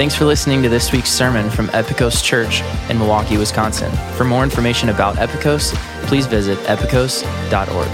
Thanks 0.00 0.14
for 0.14 0.24
listening 0.24 0.62
to 0.62 0.70
this 0.70 0.92
week's 0.92 1.10
sermon 1.10 1.50
from 1.50 1.66
Epikos 1.68 2.24
Church 2.24 2.62
in 2.88 2.96
Milwaukee, 2.98 3.36
Wisconsin. 3.36 3.92
For 4.16 4.24
more 4.24 4.42
information 4.42 4.88
about 4.88 5.16
Epikos, 5.16 5.74
please 6.06 6.24
visit 6.26 6.56
epikos.org. 6.60 7.90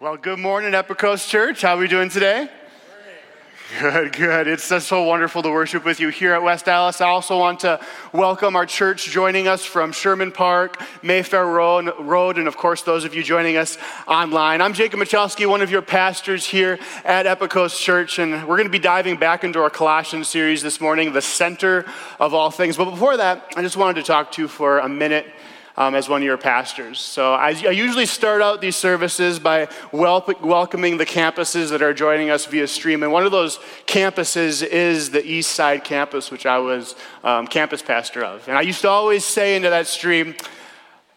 Well, 0.00 0.16
good 0.16 0.40
morning, 0.40 0.72
Epikos 0.72 1.28
Church. 1.28 1.62
How 1.62 1.76
are 1.76 1.78
we 1.78 1.86
doing 1.86 2.08
today? 2.08 2.50
Good, 3.80 4.12
good. 4.12 4.46
It's 4.46 4.64
so 4.86 5.02
wonderful 5.02 5.42
to 5.42 5.50
worship 5.50 5.84
with 5.84 5.98
you 5.98 6.08
here 6.08 6.32
at 6.34 6.42
West 6.42 6.68
Allis. 6.68 7.00
I 7.00 7.08
also 7.08 7.36
want 7.36 7.60
to 7.60 7.80
welcome 8.12 8.54
our 8.54 8.64
church 8.64 9.06
joining 9.06 9.48
us 9.48 9.64
from 9.64 9.90
Sherman 9.90 10.30
Park, 10.30 10.80
Mayfair 11.02 11.44
Road, 11.44 12.38
and 12.38 12.46
of 12.46 12.56
course, 12.56 12.82
those 12.82 13.04
of 13.04 13.12
you 13.12 13.24
joining 13.24 13.56
us 13.56 13.76
online. 14.06 14.62
I'm 14.62 14.72
Jacob 14.72 15.00
Michalski, 15.00 15.48
one 15.48 15.62
of 15.62 15.70
your 15.72 15.82
pastors 15.82 16.46
here 16.46 16.78
at 17.04 17.26
Epikos 17.26 17.76
Church, 17.76 18.20
and 18.20 18.46
we're 18.46 18.56
going 18.56 18.68
to 18.68 18.70
be 18.70 18.78
diving 18.78 19.16
back 19.16 19.42
into 19.42 19.60
our 19.60 19.68
Colossians 19.68 20.28
series 20.28 20.62
this 20.62 20.80
morning, 20.80 21.12
the 21.12 21.20
center 21.20 21.84
of 22.20 22.34
all 22.34 22.52
things. 22.52 22.76
But 22.76 22.88
before 22.88 23.16
that, 23.16 23.52
I 23.56 23.62
just 23.62 23.76
wanted 23.76 23.96
to 23.96 24.04
talk 24.04 24.30
to 24.32 24.42
you 24.42 24.48
for 24.48 24.78
a 24.78 24.88
minute 24.88 25.26
um, 25.76 25.94
as 25.94 26.08
one 26.08 26.22
of 26.22 26.24
your 26.24 26.38
pastors. 26.38 27.00
So 27.00 27.34
I, 27.34 27.48
I 27.48 27.70
usually 27.70 28.06
start 28.06 28.42
out 28.42 28.60
these 28.60 28.76
services 28.76 29.38
by 29.38 29.68
wel- 29.92 30.24
welcoming 30.42 30.96
the 30.96 31.06
campuses 31.06 31.70
that 31.70 31.82
are 31.82 31.92
joining 31.92 32.30
us 32.30 32.46
via 32.46 32.66
stream. 32.66 33.02
And 33.02 33.12
one 33.12 33.24
of 33.24 33.32
those 33.32 33.58
campuses 33.86 34.62
is 34.62 35.10
the 35.10 35.24
East 35.24 35.52
Side 35.52 35.84
campus, 35.84 36.30
which 36.30 36.46
I 36.46 36.58
was 36.58 36.94
um, 37.22 37.46
campus 37.46 37.82
pastor 37.82 38.24
of. 38.24 38.48
And 38.48 38.56
I 38.56 38.62
used 38.62 38.80
to 38.82 38.88
always 38.88 39.24
say 39.24 39.56
into 39.56 39.70
that 39.70 39.86
stream, 39.86 40.34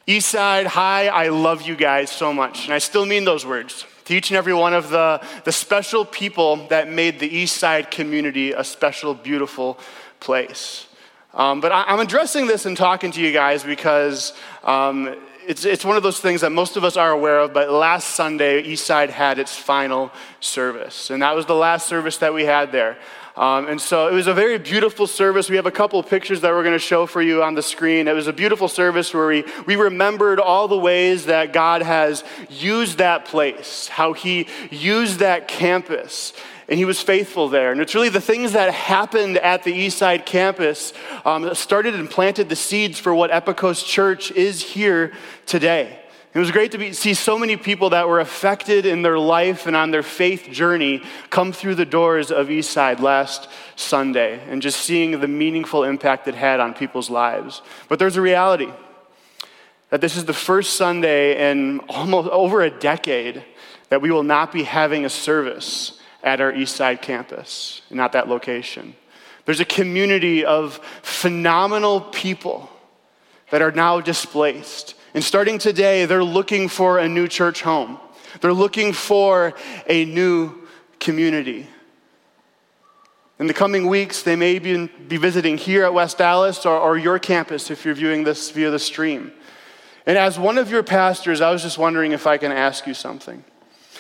East 0.06 0.30
Side, 0.30 0.68
hi, 0.68 1.08
I 1.08 1.30
love 1.30 1.62
you 1.62 1.76
guys 1.76 2.10
so 2.10 2.34
much. 2.34 2.66
And 2.66 2.74
I 2.74 2.80
still 2.80 3.06
mean 3.06 3.26
those 3.26 3.46
words 3.46 3.86
to 4.06 4.16
each 4.16 4.32
and 4.32 4.38
every 4.38 4.56
one 4.56 4.74
of 4.74 4.90
the, 4.90 5.22
the 5.44 5.52
special 5.52 6.04
people 6.04 6.68
that 6.70 6.90
made 6.90 7.20
the 7.20 7.28
East 7.28 7.58
Side 7.58 7.92
community 7.92 8.52
a 8.54 8.64
special, 8.64 9.14
beautiful 9.14 9.80
place. 10.20 10.89
Um, 11.34 11.62
but 11.62 11.72
I, 11.72 11.94
am 11.94 12.00
addressing 12.00 12.48
this 12.48 12.66
and 12.66 12.76
talking 12.76 13.12
to 13.12 13.22
you 13.22 13.32
guys 13.32 13.64
because 13.64 14.34
um, 14.64 15.16
it's, 15.48 15.64
it's 15.64 15.86
one 15.86 15.96
of 15.96 16.04
those 16.04 16.20
things 16.20 16.42
that 16.42 16.52
most 16.52 16.76
of 16.76 16.84
us 16.84 16.98
are 16.98 17.12
aware 17.12 17.40
of. 17.40 17.54
But 17.54 17.72
last 17.72 18.16
Sunday, 18.16 18.64
Eastside 18.64 19.10
had 19.10 19.38
its 19.38 19.56
final 19.56 20.12
service, 20.40 21.12
and 21.12 21.22
that 21.22 21.36
was 21.36 21.46
the 21.46 21.56
last 21.56 21.88
service 21.88 22.18
that 22.18 22.34
we 22.34 22.46
had 22.46 22.72
there. 22.72 22.98
Um, 23.38 23.68
and 23.68 23.80
so 23.80 24.08
it 24.10 24.14
was 24.14 24.28
a 24.28 24.34
very 24.34 24.58
beautiful 24.58 25.08
service. 25.08 25.50
We 25.50 25.56
have 25.56 25.66
a 25.66 25.72
couple 25.72 25.98
of 25.98 26.10
pictures 26.10 26.42
that 26.42 26.52
we're 26.52 26.64
going 26.64 26.76
to 26.76 26.80
show 26.80 27.06
for 27.06 27.22
you 27.22 27.42
on 27.42 27.54
the 27.54 27.62
screen. 27.62 28.08
It 28.08 28.14
was 28.14 28.28
a 28.28 28.34
beautiful 28.34 28.68
service 28.68 29.14
where 29.14 29.28
we, 29.28 29.46
we 29.66 29.78
remembered 29.78 30.40
all 30.40 30.68
the 30.68 30.78
ways 30.78 31.28
that 31.28 31.54
God 31.54 31.82
has 31.82 32.24
used 32.50 32.98
that 32.98 33.26
place, 33.26 33.88
how 33.88 34.12
He 34.12 34.48
used 34.72 35.20
that 35.20 35.48
campus 35.48 36.34
and 36.70 36.78
he 36.78 36.86
was 36.86 37.02
faithful 37.02 37.50
there. 37.50 37.72
And 37.72 37.82
it's 37.82 37.96
really 37.96 38.10
the 38.10 38.22
things 38.22 38.54
that 38.54 38.72
happened 38.72 39.40
at 39.40 39.64
the 39.64 39.74
Eastside 39.74 40.28
campus 40.28 40.94
um, 41.26 41.54
started 41.56 41.96
and 41.96 42.08
planted 42.08 42.48
the 42.48 42.56
seeds 42.56 43.00
for 43.00 43.14
what 43.14 43.32
Epikos 43.32 43.84
Church 43.84 44.30
is 44.32 44.62
here 44.62 45.12
today. 45.48 46.00
It 46.32 46.38
was 46.38 46.52
great 46.52 46.72
to 46.74 46.78
be, 46.78 46.94
see 46.94 47.16
so 47.16 47.40
many 47.40 47.58
people 47.58 47.90
that 47.90 48.08
were 48.08 48.20
affected 48.20 48.86
in 48.86 49.02
their 49.02 49.18
life 49.18 49.66
and 49.66 49.76
on 49.76 49.90
their 49.90 50.04
faith 50.04 50.50
journey 50.52 51.02
come 51.32 51.52
through 51.52 51.74
the 51.74 51.88
doors 51.88 52.32
of 52.32 52.50
Eastside 52.50 53.00
last 53.00 53.50
Sunday 53.76 54.40
and 54.48 54.62
just 54.62 54.80
seeing 54.82 55.20
the 55.20 55.28
meaningful 55.28 55.84
impact 55.84 56.28
it 56.28 56.36
had 56.36 56.60
on 56.60 56.76
people's 56.76 57.10
lives. 57.10 57.64
But 57.88 57.98
there's 57.98 58.16
a 58.16 58.22
reality 58.22 58.70
that 59.90 60.02
this 60.02 60.16
is 60.16 60.26
the 60.26 60.34
first 60.34 60.76
Sunday 60.76 61.50
in 61.50 61.80
almost 61.90 62.30
over 62.30 62.62
a 62.62 62.70
decade 62.70 63.44
that 63.90 64.04
we 64.04 64.12
will 64.12 64.22
not 64.22 64.52
be 64.52 64.62
having 64.62 65.06
a 65.06 65.10
service 65.10 65.99
at 66.24 66.42
our 66.42 66.54
East 66.54 66.76
Side 66.76 67.02
campus, 67.02 67.82
not 67.90 68.12
that 68.14 68.28
location. 68.28 68.96
There's 69.46 69.60
a 69.60 69.66
community 69.66 70.46
of 70.46 70.78
phenomenal 71.02 72.02
people 72.02 72.70
that 73.52 73.62
are 73.62 73.72
now 73.72 74.00
displaced. 74.00 74.96
And 75.14 75.24
starting 75.24 75.58
today, 75.58 76.06
they're 76.06 76.24
looking 76.24 76.68
for 76.68 77.00
a 77.00 77.10
new 77.10 77.28
church 77.28 77.62
home. 77.62 78.00
They're 78.42 78.54
looking 78.54 78.94
for 78.94 79.54
a 79.88 80.06
new 80.06 80.68
community. 81.00 81.68
In 83.40 83.48
the 83.48 83.54
coming 83.54 83.88
weeks, 83.88 84.22
they 84.22 84.36
may 84.36 84.60
be, 84.60 84.88
be 84.88 85.18
visiting 85.18 85.58
here 85.58 85.86
at 85.86 85.94
West 85.94 86.20
Allis 86.20 86.66
or, 86.66 86.78
or 86.78 86.98
your 86.98 87.18
campus 87.18 87.72
if 87.72 87.86
you're 87.86 87.96
viewing 87.96 88.26
this 88.26 88.52
via 88.52 88.70
the 88.70 88.80
stream. 88.80 89.32
And 90.06 90.18
as 90.18 90.38
one 90.38 90.58
of 90.58 90.70
your 90.70 90.84
pastors, 90.84 91.40
I 91.40 91.50
was 91.52 91.64
just 91.64 91.78
wondering 91.78 92.12
if 92.12 92.28
I 92.28 92.38
can 92.38 92.52
ask 92.52 92.86
you 92.86 92.94
something. 92.94 93.44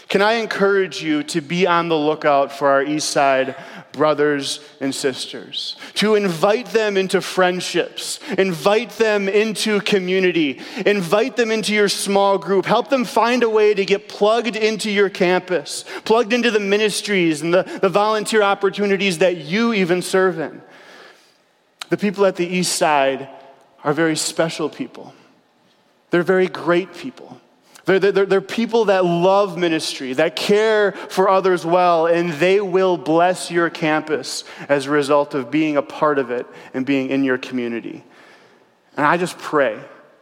Can 0.09 0.23
I 0.23 0.33
encourage 0.33 1.03
you 1.03 1.21
to 1.25 1.39
be 1.39 1.67
on 1.67 1.87
the 1.87 1.95
lookout 1.95 2.51
for 2.51 2.67
our 2.67 2.81
East 2.81 3.09
Side 3.09 3.55
brothers 3.91 4.59
and 4.79 4.93
sisters? 4.93 5.75
To 5.95 6.15
invite 6.15 6.65
them 6.69 6.97
into 6.97 7.21
friendships, 7.21 8.19
invite 8.35 8.89
them 8.93 9.29
into 9.29 9.79
community, 9.81 10.61
invite 10.83 11.35
them 11.35 11.51
into 11.51 11.75
your 11.75 11.89
small 11.89 12.39
group, 12.39 12.65
help 12.65 12.89
them 12.89 13.05
find 13.05 13.43
a 13.43 13.49
way 13.49 13.75
to 13.75 13.85
get 13.85 14.09
plugged 14.09 14.55
into 14.55 14.89
your 14.89 15.11
campus, 15.11 15.85
plugged 16.05 16.33
into 16.33 16.49
the 16.49 16.59
ministries 16.59 17.43
and 17.43 17.53
the, 17.53 17.61
the 17.79 17.89
volunteer 17.89 18.41
opportunities 18.41 19.19
that 19.19 19.37
you 19.37 19.73
even 19.73 20.01
serve 20.01 20.39
in. 20.39 20.59
The 21.89 21.97
people 21.97 22.25
at 22.25 22.35
the 22.35 22.47
East 22.47 22.75
Side 22.75 23.29
are 23.83 23.93
very 23.93 24.15
special 24.15 24.69
people, 24.69 25.13
they're 26.09 26.23
very 26.23 26.47
great 26.47 26.95
people. 26.95 27.39
They're, 27.89 28.11
they're, 28.11 28.25
they're, 28.27 28.41
people 28.41 28.85
that 28.85 29.03
love 29.03 29.57
ministry, 29.57 30.13
that 30.13 30.35
care 30.35 30.91
for 30.91 31.27
others 31.27 31.65
well, 31.65 32.05
and 32.05 32.31
they 32.33 32.61
will 32.61 32.97
bless 32.97 33.49
your 33.49 33.71
campus 33.71 34.43
as 34.67 34.85
a 34.85 34.91
result 34.91 35.33
of 35.33 35.49
being 35.49 35.75
a 35.75 35.81
part 35.81 36.19
of 36.19 36.29
it 36.29 36.45
and 36.75 36.85
being 36.85 37.09
in 37.09 37.23
your 37.23 37.39
community. 37.39 38.03
And 38.95 39.07
I 39.07 39.17
just 39.17 39.39
pray 39.39 39.79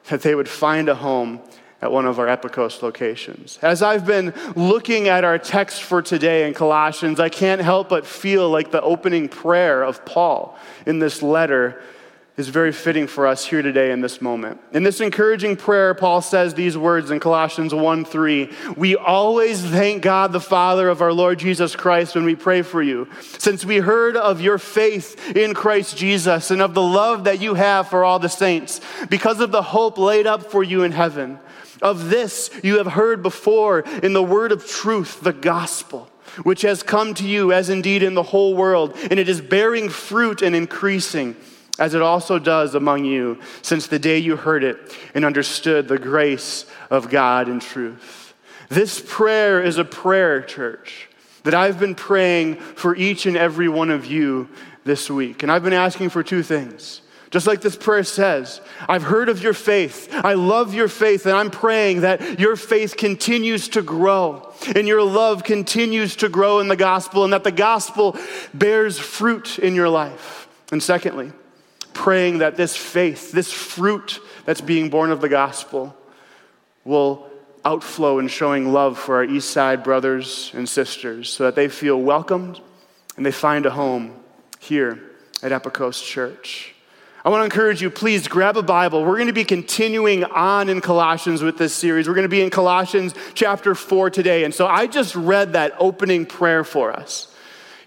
that 0.08 0.22
they 0.22 0.34
would 0.34 0.48
find 0.48 0.88
a 0.88 0.96
home 0.96 1.42
at 1.82 1.92
one 1.92 2.06
of 2.06 2.20
our 2.20 2.28
Epikos 2.28 2.82
locations. 2.82 3.60
As 3.62 3.82
I've 3.82 4.06
been 4.06 4.34
looking 4.56 5.10
at 5.10 5.26
our 5.26 5.38
text 5.38 5.84
for 5.84 6.02
today 6.02 6.48
in 6.48 6.54
Colossians, 6.54 7.20
I 7.20 7.28
can't 7.28 7.60
help 7.60 7.90
but 7.90 8.06
feel 8.06 8.50
like 8.50 8.72
the 8.72 8.82
opening 8.82 9.28
prayer 9.28 9.84
of 9.84 10.06
Paul 10.06 10.58
in 10.86 11.00
this 11.00 11.22
letter 11.22 11.82
is 12.38 12.50
very 12.50 12.72
fitting 12.72 13.08
for 13.08 13.26
us 13.26 13.44
here 13.44 13.64
today 13.64 13.92
in 13.92 14.00
this 14.00 14.22
moment. 14.22 14.62
In 14.72 14.84
this 14.84 15.02
encouraging 15.02 15.56
prayer, 15.56 15.96
Paul 15.96 16.22
says 16.22 16.54
these 16.54 16.78
words 16.78 17.10
in 17.10 17.20
Colossians 17.20 17.74
1 17.74 18.06
3 18.06 18.50
We 18.76 18.96
always 18.96 19.60
thank 19.66 20.04
God 20.04 20.32
the 20.32 20.40
Father 20.40 20.88
of 20.88 21.02
our 21.02 21.12
Lord 21.12 21.40
Jesus 21.40 21.76
Christ 21.76 22.14
when 22.14 22.26
we 22.26 22.36
pray 22.36 22.62
for 22.62 22.84
you, 22.84 23.08
since 23.40 23.66
we 23.66 23.78
heard 23.78 24.16
of 24.16 24.40
your 24.40 24.60
faith 24.60 25.36
in 25.36 25.56
Christ 25.56 25.98
Jesus 25.98 26.52
and 26.52 26.62
of 26.62 26.76
the 26.76 26.82
love 26.82 27.24
that 27.24 27.42
you 27.42 27.56
have 27.56 27.88
for 27.88 28.06
all 28.06 28.20
the 28.20 28.30
saints, 28.30 28.82
because 29.10 29.40
of 29.40 29.52
the 29.52 29.64
hope 29.64 29.98
laid 29.98 30.28
up 30.28 30.44
for 30.44 30.64
you 30.64 30.84
in 30.84 30.92
heaven. 30.92 31.40
Of 31.82 32.10
this 32.10 32.52
you 32.64 32.78
have 32.78 32.88
heard 32.88 33.24
before 33.24 33.80
in 33.80 34.14
the 34.14 34.24
word 34.24 34.52
of 34.52 34.68
truth, 34.68 35.22
the 35.22 35.34
gospel 35.34 36.08
which 36.44 36.62
has 36.62 36.84
come 36.84 37.16
to 37.16 37.28
you 37.28 37.52
as 37.52 37.68
indeed 37.68 38.04
in 38.04 38.14
the 38.14 38.22
whole 38.22 38.54
world, 38.54 38.96
and 39.10 39.20
it 39.20 39.28
is 39.28 39.42
bearing 39.42 39.90
fruit 39.90 40.44
and 40.44 40.56
increasing 40.56 41.36
as 41.80 41.94
it 41.94 42.02
also 42.02 42.40
does 42.40 42.76
among 42.76 43.06
you 43.06 43.40
since 43.62 43.88
the 43.88 44.00
day 44.00 44.18
you 44.18 44.36
heard 44.36 44.64
it 44.64 44.98
and 45.14 45.24
understood 45.24 45.88
the 45.88 46.00
grace 46.00 46.66
of 46.90 47.10
God 47.10 47.48
in 47.48 47.60
truth. 47.60 48.34
This 48.70 49.04
prayer 49.06 49.62
is 49.62 49.78
a 49.78 49.86
prayer, 49.86 50.42
church, 50.42 51.10
that 51.44 51.54
I've 51.54 51.80
been 51.80 51.96
praying 51.96 52.56
for 52.56 52.96
each 52.96 53.26
and 53.26 53.38
every 53.38 53.70
one 53.70 53.90
of 53.90 54.06
you 54.06 54.50
this 54.84 55.10
week. 55.10 55.44
And 55.44 55.52
I've 55.52 55.64
been 55.64 55.74
asking 55.74 56.10
for 56.10 56.24
two 56.24 56.44
things. 56.44 57.02
Just 57.30 57.46
like 57.46 57.60
this 57.60 57.76
prayer 57.76 58.04
says, 58.04 58.62
I've 58.88 59.04
heard 59.04 59.28
of 59.28 59.44
your 59.44 59.54
faith. 59.54 60.10
I 60.14 60.34
love 60.34 60.74
your 60.74 60.88
faith, 60.88 61.26
and 61.26 61.36
I'm 61.36 61.52
praying 61.52 62.02
that 62.02 62.40
your 62.40 62.56
faith 62.56 62.96
continues 62.96 63.68
to 63.70 63.82
grow 63.82 64.48
and 64.76 64.88
your 64.88 65.04
love 65.04 65.44
continues 65.44 66.16
to 66.18 66.30
grow 66.30 66.60
in 66.60 66.68
the 66.68 66.76
gospel, 66.76 67.24
and 67.24 67.34
that 67.34 67.44
the 67.44 67.52
gospel 67.52 68.18
bears 68.54 68.98
fruit 68.98 69.60
in 69.60 69.76
your 69.76 69.90
life. 69.90 70.48
And 70.72 70.82
secondly, 70.82 71.32
praying 71.98 72.38
that 72.38 72.56
this 72.56 72.78
faith, 72.78 73.32
this 73.32 73.52
fruit 73.52 74.20
that's 74.46 74.62
being 74.62 74.90
born 74.90 75.12
of 75.12 75.20
the 75.20 75.28
gospel, 75.28 75.98
will 76.86 77.28
outflow 77.66 78.20
in 78.20 78.28
showing 78.28 78.72
love 78.72 78.98
for 78.98 79.18
our 79.18 79.24
East 79.26 79.50
Side 79.50 79.84
brothers 79.84 80.52
and 80.54 80.70
sisters 80.70 81.30
so 81.30 81.44
that 81.44 81.56
they 81.56 81.68
feel 81.68 82.00
welcomed 82.00 82.62
and 83.18 83.26
they 83.26 83.32
find 83.32 83.66
a 83.66 83.72
home 83.72 84.14
here 84.60 85.02
at 85.42 85.52
Epikos 85.52 86.02
Church. 86.02 86.76
I 87.26 87.30
want 87.30 87.42
to 87.42 87.46
encourage 87.46 87.82
you, 87.82 87.90
please 87.90 88.28
grab 88.28 88.56
a 88.56 88.64
Bible. 88.64 89.04
We're 89.04 89.16
going 89.16 89.28
to 89.28 89.34
be 89.34 89.44
continuing 89.44 90.24
on 90.24 90.70
in 90.70 90.80
Colossians 90.80 91.42
with 91.42 91.58
this 91.58 91.74
series. 91.74 92.08
We're 92.08 92.14
going 92.14 92.24
to 92.24 92.30
be 92.30 92.42
in 92.42 92.50
Colossians 92.50 93.14
chapter 93.34 93.76
4 93.76 94.12
today. 94.12 94.46
And 94.46 94.54
so 94.54 94.66
I 94.68 94.88
just 94.88 95.14
read 95.14 95.54
that 95.54 95.74
opening 95.78 96.26
prayer 96.26 96.64
for 96.64 96.94
us 96.94 97.34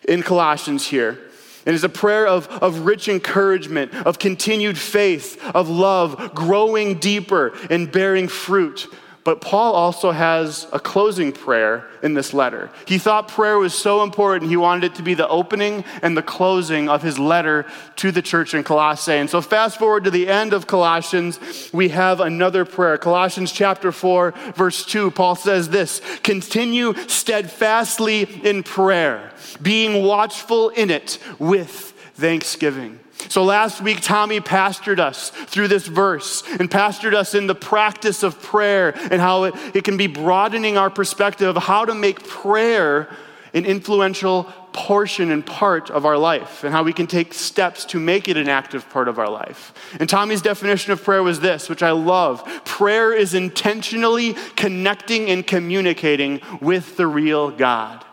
in 0.07 0.23
Colossians 0.23 0.87
here. 0.87 1.30
It 1.67 1.75
is 1.75 1.85
a 1.85 1.89
prayer 1.89 2.27
of, 2.27 2.49
of 2.49 2.87
rich 2.87 3.09
encouragement, 3.09 3.95
of 3.95 4.19
continued 4.19 4.79
faith, 4.79 5.43
of 5.55 5.69
love, 5.69 6.35
growing 6.35 6.99
deeper 6.99 7.53
and 7.69 7.91
bearing 7.91 8.29
fruit 8.29 8.87
But 9.23 9.43
Paul 9.43 9.75
also 9.75 10.13
has 10.13 10.67
a 10.73 10.81
closing 10.81 11.33
prayer 11.33 11.87
in 12.03 12.15
this 12.15 12.33
letter. 12.33 12.71
He 12.87 12.97
thought 12.97 13.29
prayer 13.29 13.59
was 13.59 13.75
so 13.75 14.03
important, 14.03 14.51
he 14.51 14.57
wanted 14.57 14.85
it 14.85 14.95
to 14.95 15.03
be 15.03 15.13
the 15.13 15.29
opening 15.29 15.85
and 16.01 16.17
the 16.17 16.23
closing 16.23 16.89
of 16.89 17.03
his 17.03 17.19
letter 17.19 17.67
to 17.97 18.11
the 18.11 18.23
church 18.23 18.55
in 18.55 18.65
Colossae. 18.65 19.13
And 19.13 19.29
so, 19.29 19.43
fast 19.43 19.79
forward 19.79 20.05
to 20.05 20.11
the 20.11 20.29
end 20.29 20.55
of 20.55 20.67
Colossians, 20.67 21.39
we 21.73 21.91
have 21.91 22.21
another 22.21 22.65
prayer. 22.65 22.97
Colossians 22.97 23.53
chapter 23.53 23.93
4, 23.93 24.33
verse 24.55 24.87
2, 24.87 25.11
Paul 25.11 25.35
says 25.35 25.69
this 25.69 26.01
Continue 26.23 26.95
steadfastly 27.07 28.23
in 28.43 28.63
prayer, 28.63 29.33
being 29.61 30.03
watchful 30.03 30.71
in 30.71 30.91
it 30.91 31.19
with 31.39 31.93
thanksgiving. 32.15 32.99
So 33.29 33.45
last 33.45 33.81
week, 33.81 34.01
Tommy 34.01 34.41
pastored 34.41 34.99
us 34.99 35.31
through 35.31 35.69
this 35.69 35.87
verse 35.87 36.43
and 36.59 36.71
pastored 36.71 37.15
us 37.15 37.35
in 37.35 37.47
the 37.47 37.55
practice 37.55 38.23
of 38.23 38.41
prayer 38.43 38.93
and 39.11 39.21
how 39.21 39.45
it, 39.45 39.55
it 39.75 39.85
can 39.85 39.97
be 39.97 40.07
broadening 40.07 40.77
our 40.77 40.91
perspective 40.91 41.57
of 41.57 41.63
how 41.63 41.85
to 41.85 41.95
make 41.95 42.27
prayer 42.27 43.09
an 43.53 43.65
influential 43.67 44.45
portion 44.73 45.31
and 45.31 45.45
part 45.45 45.91
of 45.91 46.05
our 46.05 46.17
life 46.17 46.63
and 46.63 46.73
how 46.73 46.83
we 46.83 46.93
can 46.93 47.07
take 47.07 47.35
steps 47.35 47.85
to 47.85 47.99
make 47.99 48.29
it 48.29 48.37
an 48.37 48.49
active 48.49 48.89
part 48.91 49.09
of 49.09 49.19
our 49.19 49.29
life. 49.29 49.73
And 49.99 50.09
Tommy's 50.09 50.43
definition 50.43 50.93
of 50.93 51.03
prayer 51.03 51.23
was 51.23 51.41
this, 51.41 51.69
which 51.69 51.83
I 51.83 51.91
love 51.91 52.45
prayer 52.65 53.13
is 53.13 53.35
intentionally 53.35 54.35
connecting 54.57 55.29
and 55.29 55.47
communicating 55.47 56.41
with 56.61 56.97
the 56.97 57.07
real 57.07 57.51
God. 57.51 58.05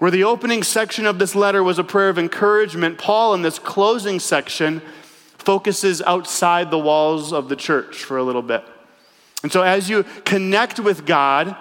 Where 0.00 0.10
the 0.10 0.24
opening 0.24 0.62
section 0.62 1.04
of 1.04 1.18
this 1.18 1.34
letter 1.34 1.62
was 1.62 1.78
a 1.78 1.84
prayer 1.84 2.08
of 2.08 2.18
encouragement, 2.18 2.96
Paul, 2.96 3.34
in 3.34 3.42
this 3.42 3.58
closing 3.58 4.18
section, 4.18 4.80
focuses 5.36 6.00
outside 6.00 6.70
the 6.70 6.78
walls 6.78 7.34
of 7.34 7.50
the 7.50 7.56
church 7.56 7.96
for 7.96 8.16
a 8.16 8.22
little 8.22 8.40
bit. 8.40 8.64
And 9.42 9.52
so, 9.52 9.60
as 9.60 9.90
you 9.90 10.04
connect 10.24 10.80
with 10.80 11.04
God, 11.04 11.54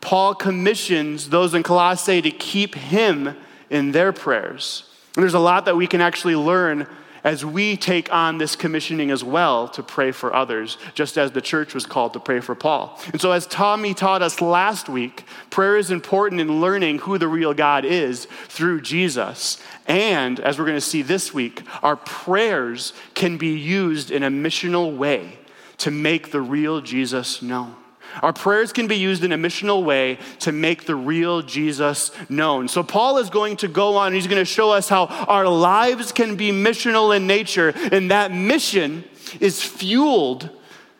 Paul 0.00 0.36
commissions 0.36 1.30
those 1.30 1.52
in 1.52 1.64
Colossae 1.64 2.22
to 2.22 2.30
keep 2.30 2.76
him 2.76 3.36
in 3.70 3.90
their 3.90 4.12
prayers. 4.12 4.84
And 5.16 5.24
there's 5.24 5.34
a 5.34 5.40
lot 5.40 5.64
that 5.64 5.76
we 5.76 5.88
can 5.88 6.00
actually 6.00 6.36
learn 6.36 6.86
as 7.24 7.44
we 7.44 7.76
take 7.76 8.12
on 8.12 8.38
this 8.38 8.56
commissioning 8.56 9.10
as 9.10 9.22
well 9.22 9.68
to 9.68 9.82
pray 9.82 10.12
for 10.12 10.34
others, 10.34 10.78
just 10.94 11.18
as 11.18 11.32
the 11.32 11.40
church 11.40 11.74
was 11.74 11.86
called 11.86 12.12
to 12.12 12.20
pray 12.20 12.40
for 12.40 12.54
Paul. 12.54 12.98
And 13.12 13.20
so, 13.20 13.32
as 13.32 13.46
Tommy 13.46 13.94
taught 13.94 14.22
us 14.22 14.40
last 14.40 14.88
week, 14.88 15.24
prayer 15.50 15.76
is 15.76 15.90
important 15.90 16.40
in 16.40 16.60
learning 16.60 17.00
who 17.00 17.18
the 17.18 17.28
real 17.28 17.54
God 17.54 17.84
is 17.84 18.26
through 18.48 18.80
Jesus. 18.80 19.62
And 19.86 20.40
as 20.40 20.58
we're 20.58 20.66
going 20.66 20.76
to 20.76 20.80
see 20.80 21.02
this 21.02 21.34
week, 21.34 21.62
our 21.82 21.96
prayers 21.96 22.92
can 23.14 23.36
be 23.36 23.58
used 23.58 24.10
in 24.10 24.22
a 24.22 24.30
missional 24.30 24.96
way 24.96 25.38
to 25.78 25.90
make 25.90 26.30
the 26.30 26.40
real 26.40 26.80
Jesus 26.80 27.42
known. 27.42 27.74
Our 28.22 28.32
prayers 28.32 28.72
can 28.72 28.86
be 28.86 28.96
used 28.96 29.24
in 29.24 29.32
a 29.32 29.36
missional 29.38 29.82
way 29.84 30.18
to 30.40 30.52
make 30.52 30.84
the 30.84 30.96
real 30.96 31.42
Jesus 31.42 32.10
known. 32.28 32.68
So, 32.68 32.82
Paul 32.82 33.18
is 33.18 33.30
going 33.30 33.56
to 33.58 33.68
go 33.68 33.96
on, 33.96 34.12
he's 34.12 34.26
going 34.26 34.40
to 34.40 34.44
show 34.44 34.70
us 34.70 34.88
how 34.88 35.06
our 35.06 35.48
lives 35.48 36.12
can 36.12 36.36
be 36.36 36.50
missional 36.50 37.14
in 37.14 37.26
nature, 37.26 37.72
and 37.92 38.10
that 38.10 38.32
mission 38.32 39.04
is 39.40 39.62
fueled 39.62 40.50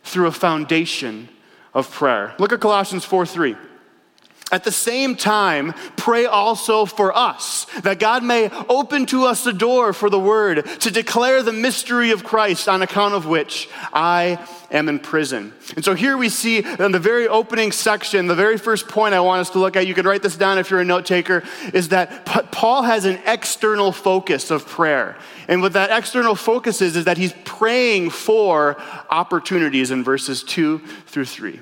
through 0.04 0.26
a 0.26 0.32
foundation 0.32 1.28
of 1.74 1.90
prayer. 1.90 2.34
Look 2.38 2.52
at 2.52 2.60
Colossians 2.60 3.04
4 3.04 3.26
3. 3.26 3.56
At 4.52 4.64
the 4.64 4.72
same 4.72 5.14
time, 5.14 5.74
pray 5.96 6.26
also 6.26 6.84
for 6.84 7.16
us, 7.16 7.66
that 7.82 8.00
God 8.00 8.24
may 8.24 8.50
open 8.68 9.06
to 9.06 9.24
us 9.24 9.44
the 9.44 9.52
door 9.52 9.92
for 9.92 10.10
the 10.10 10.18
word 10.18 10.66
to 10.80 10.90
declare 10.90 11.42
the 11.42 11.52
mystery 11.52 12.10
of 12.10 12.24
Christ, 12.24 12.68
on 12.68 12.82
account 12.82 13.14
of 13.14 13.26
which 13.26 13.68
I 13.92 14.44
am 14.72 14.88
in 14.88 14.98
prison. 14.98 15.52
And 15.76 15.84
so 15.84 15.94
here 15.94 16.16
we 16.16 16.28
see 16.28 16.58
in 16.58 16.90
the 16.90 16.98
very 16.98 17.28
opening 17.28 17.70
section, 17.70 18.26
the 18.26 18.34
very 18.34 18.58
first 18.58 18.88
point 18.88 19.14
I 19.14 19.20
want 19.20 19.40
us 19.40 19.50
to 19.50 19.60
look 19.60 19.76
at, 19.76 19.86
you 19.86 19.94
can 19.94 20.06
write 20.06 20.22
this 20.22 20.36
down 20.36 20.58
if 20.58 20.70
you're 20.70 20.80
a 20.80 20.84
note 20.84 21.06
taker, 21.06 21.44
is 21.72 21.90
that 21.90 22.26
Paul 22.26 22.82
has 22.82 23.04
an 23.04 23.20
external 23.26 23.92
focus 23.92 24.50
of 24.50 24.66
prayer. 24.66 25.16
And 25.46 25.62
what 25.62 25.74
that 25.74 25.96
external 25.96 26.34
focus 26.34 26.82
is, 26.82 26.96
is 26.96 27.04
that 27.04 27.18
he's 27.18 27.34
praying 27.44 28.10
for 28.10 28.76
opportunities 29.10 29.90
in 29.92 30.02
verses 30.02 30.42
two 30.42 30.78
through 31.06 31.26
three. 31.26 31.60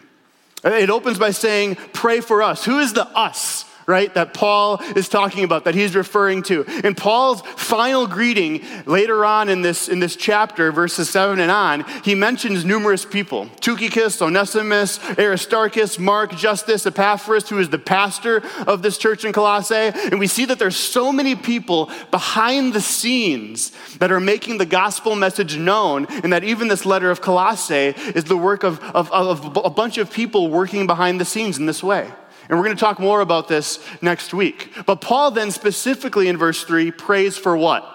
Uh, 0.68 0.72
it 0.72 0.90
opens 0.90 1.18
by 1.18 1.30
saying, 1.30 1.76
Pray 1.94 2.20
for 2.20 2.42
us. 2.42 2.64
Who 2.66 2.78
is 2.78 2.92
the 2.92 3.06
us? 3.16 3.64
Right, 3.88 4.12
that 4.12 4.34
Paul 4.34 4.82
is 4.94 5.08
talking 5.08 5.44
about, 5.44 5.64
that 5.64 5.74
he's 5.74 5.96
referring 5.96 6.42
to. 6.44 6.62
In 6.84 6.94
Paul's 6.94 7.40
final 7.56 8.06
greeting 8.06 8.62
later 8.84 9.24
on 9.24 9.48
in 9.48 9.62
this, 9.62 9.88
in 9.88 9.98
this 9.98 10.14
chapter, 10.14 10.70
verses 10.70 11.08
7 11.08 11.40
and 11.40 11.50
on, 11.50 11.86
he 12.04 12.14
mentions 12.14 12.64
numerous 12.64 13.06
people 13.06 13.48
Tychicus, 13.60 14.20
Onesimus, 14.20 15.00
Aristarchus, 15.18 15.98
Mark, 15.98 16.36
Justus, 16.36 16.86
Epaphras, 16.86 17.48
who 17.48 17.58
is 17.58 17.70
the 17.70 17.78
pastor 17.78 18.42
of 18.66 18.82
this 18.82 18.98
church 18.98 19.24
in 19.24 19.32
Colossae. 19.32 19.74
And 19.74 20.20
we 20.20 20.26
see 20.26 20.44
that 20.44 20.58
there's 20.58 20.76
so 20.76 21.10
many 21.10 21.34
people 21.34 21.90
behind 22.10 22.74
the 22.74 22.82
scenes 22.82 23.72
that 24.00 24.12
are 24.12 24.20
making 24.20 24.58
the 24.58 24.66
gospel 24.66 25.16
message 25.16 25.56
known, 25.56 26.04
and 26.22 26.32
that 26.34 26.44
even 26.44 26.68
this 26.68 26.84
letter 26.84 27.10
of 27.10 27.22
Colossae 27.22 27.94
is 28.14 28.24
the 28.24 28.36
work 28.36 28.64
of, 28.64 28.80
of, 28.94 29.10
of 29.10 29.56
a 29.56 29.70
bunch 29.70 29.96
of 29.96 30.12
people 30.12 30.48
working 30.48 30.86
behind 30.86 31.18
the 31.18 31.24
scenes 31.24 31.56
in 31.56 31.64
this 31.64 31.82
way. 31.82 32.10
And 32.48 32.58
we're 32.58 32.64
going 32.64 32.76
to 32.76 32.80
talk 32.80 32.98
more 32.98 33.20
about 33.20 33.48
this 33.48 33.78
next 34.00 34.32
week. 34.32 34.72
But 34.86 35.00
Paul 35.00 35.30
then 35.30 35.50
specifically 35.50 36.28
in 36.28 36.36
verse 36.36 36.64
3 36.64 36.90
prays 36.92 37.36
for 37.36 37.56
what? 37.56 37.86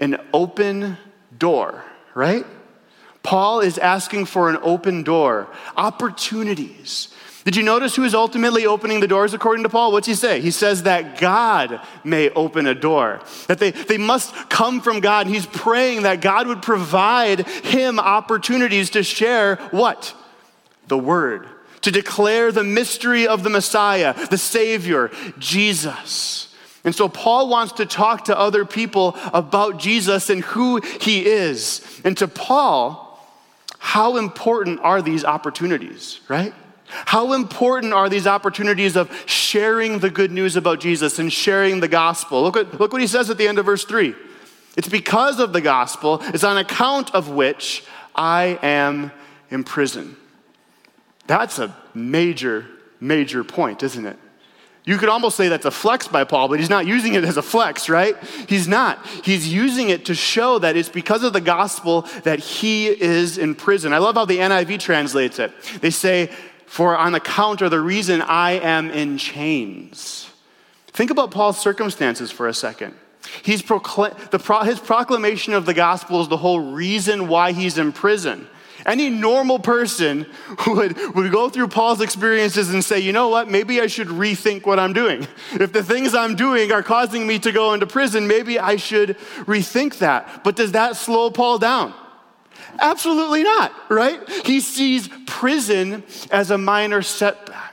An 0.00 0.18
open 0.32 0.96
door, 1.36 1.84
right? 2.14 2.46
Paul 3.22 3.60
is 3.60 3.78
asking 3.78 4.26
for 4.26 4.50
an 4.50 4.58
open 4.62 5.02
door, 5.02 5.48
opportunities. 5.76 7.12
Did 7.44 7.56
you 7.56 7.64
notice 7.64 7.96
who 7.96 8.04
is 8.04 8.14
ultimately 8.14 8.66
opening 8.66 9.00
the 9.00 9.08
doors 9.08 9.34
according 9.34 9.64
to 9.64 9.68
Paul? 9.68 9.90
What's 9.90 10.06
he 10.06 10.14
say? 10.14 10.40
He 10.40 10.52
says 10.52 10.84
that 10.84 11.18
God 11.18 11.80
may 12.04 12.30
open 12.30 12.66
a 12.68 12.74
door, 12.74 13.20
that 13.48 13.58
they, 13.58 13.72
they 13.72 13.98
must 13.98 14.32
come 14.48 14.80
from 14.80 15.00
God. 15.00 15.26
And 15.26 15.34
he's 15.34 15.46
praying 15.46 16.02
that 16.02 16.20
God 16.20 16.46
would 16.46 16.62
provide 16.62 17.48
him 17.48 17.98
opportunities 17.98 18.90
to 18.90 19.02
share 19.02 19.56
what? 19.72 20.14
The 20.86 20.98
word 20.98 21.48
to 21.82 21.90
declare 21.90 22.50
the 22.50 22.64
mystery 22.64 23.26
of 23.26 23.42
the 23.42 23.50
Messiah, 23.50 24.14
the 24.28 24.38
Savior, 24.38 25.10
Jesus. 25.38 26.48
And 26.84 26.94
so 26.94 27.08
Paul 27.08 27.48
wants 27.48 27.74
to 27.74 27.86
talk 27.86 28.24
to 28.24 28.38
other 28.38 28.64
people 28.64 29.16
about 29.32 29.78
Jesus 29.78 30.30
and 30.30 30.42
who 30.42 30.80
he 31.00 31.26
is. 31.26 32.00
And 32.04 32.16
to 32.18 32.26
Paul, 32.26 33.08
how 33.78 34.16
important 34.16 34.80
are 34.80 35.02
these 35.02 35.24
opportunities, 35.24 36.20
right? 36.28 36.54
How 36.86 37.32
important 37.32 37.92
are 37.92 38.08
these 38.08 38.26
opportunities 38.26 38.96
of 38.96 39.10
sharing 39.26 40.00
the 40.00 40.10
good 40.10 40.30
news 40.30 40.56
about 40.56 40.80
Jesus 40.80 41.18
and 41.18 41.32
sharing 41.32 41.80
the 41.80 41.88
gospel? 41.88 42.42
Look, 42.42 42.56
at, 42.56 42.78
look 42.78 42.92
what 42.92 43.00
he 43.00 43.06
says 43.06 43.30
at 43.30 43.38
the 43.38 43.48
end 43.48 43.58
of 43.58 43.66
verse 43.66 43.84
3. 43.84 44.14
It's 44.76 44.88
because 44.88 45.38
of 45.38 45.52
the 45.52 45.60
gospel, 45.60 46.20
it's 46.26 46.44
on 46.44 46.58
account 46.58 47.14
of 47.14 47.28
which 47.28 47.84
I 48.14 48.58
am 48.62 49.12
in 49.50 49.64
prison. 49.64 50.16
That's 51.26 51.58
a 51.58 51.74
major, 51.94 52.66
major 53.00 53.44
point, 53.44 53.82
isn't 53.82 54.06
it? 54.06 54.18
You 54.84 54.98
could 54.98 55.08
almost 55.08 55.36
say 55.36 55.48
that's 55.48 55.64
a 55.64 55.70
flex 55.70 56.08
by 56.08 56.24
Paul, 56.24 56.48
but 56.48 56.58
he's 56.58 56.70
not 56.70 56.86
using 56.86 57.14
it 57.14 57.22
as 57.22 57.36
a 57.36 57.42
flex, 57.42 57.88
right? 57.88 58.16
He's 58.48 58.66
not. 58.66 59.04
He's 59.22 59.52
using 59.52 59.90
it 59.90 60.06
to 60.06 60.14
show 60.14 60.58
that 60.58 60.76
it's 60.76 60.88
because 60.88 61.22
of 61.22 61.32
the 61.32 61.40
gospel 61.40 62.02
that 62.24 62.40
he 62.40 62.88
is 62.88 63.38
in 63.38 63.54
prison. 63.54 63.92
I 63.92 63.98
love 63.98 64.16
how 64.16 64.24
the 64.24 64.38
NIV 64.38 64.80
translates 64.80 65.38
it. 65.38 65.52
They 65.80 65.90
say, 65.90 66.30
For 66.66 66.96
on 66.96 67.14
account 67.14 67.62
or 67.62 67.68
the 67.68 67.80
reason 67.80 68.22
I 68.22 68.52
am 68.52 68.90
in 68.90 69.18
chains. 69.18 70.28
Think 70.88 71.12
about 71.12 71.30
Paul's 71.30 71.60
circumstances 71.60 72.32
for 72.32 72.48
a 72.48 72.54
second. 72.54 72.94
He's 73.44 73.62
pro- 73.62 73.78
his 73.78 74.80
proclamation 74.80 75.54
of 75.54 75.64
the 75.64 75.74
gospel 75.74 76.20
is 76.22 76.28
the 76.28 76.36
whole 76.36 76.72
reason 76.72 77.28
why 77.28 77.52
he's 77.52 77.78
in 77.78 77.92
prison. 77.92 78.48
Any 78.84 79.10
normal 79.10 79.58
person 79.58 80.26
would, 80.66 80.96
would 81.14 81.32
go 81.32 81.48
through 81.48 81.68
Paul's 81.68 82.00
experiences 82.00 82.72
and 82.72 82.84
say, 82.84 82.98
you 82.98 83.12
know 83.12 83.28
what, 83.28 83.48
maybe 83.48 83.80
I 83.80 83.86
should 83.86 84.08
rethink 84.08 84.66
what 84.66 84.78
I'm 84.78 84.92
doing. 84.92 85.26
If 85.52 85.72
the 85.72 85.82
things 85.82 86.14
I'm 86.14 86.34
doing 86.34 86.72
are 86.72 86.82
causing 86.82 87.26
me 87.26 87.38
to 87.40 87.52
go 87.52 87.74
into 87.74 87.86
prison, 87.86 88.26
maybe 88.26 88.58
I 88.58 88.76
should 88.76 89.16
rethink 89.46 89.98
that. 89.98 90.42
But 90.44 90.56
does 90.56 90.72
that 90.72 90.96
slow 90.96 91.30
Paul 91.30 91.58
down? 91.58 91.94
Absolutely 92.78 93.42
not, 93.42 93.72
right? 93.90 94.20
He 94.44 94.60
sees 94.60 95.08
prison 95.26 96.04
as 96.30 96.50
a 96.50 96.58
minor 96.58 97.02
setback. 97.02 97.71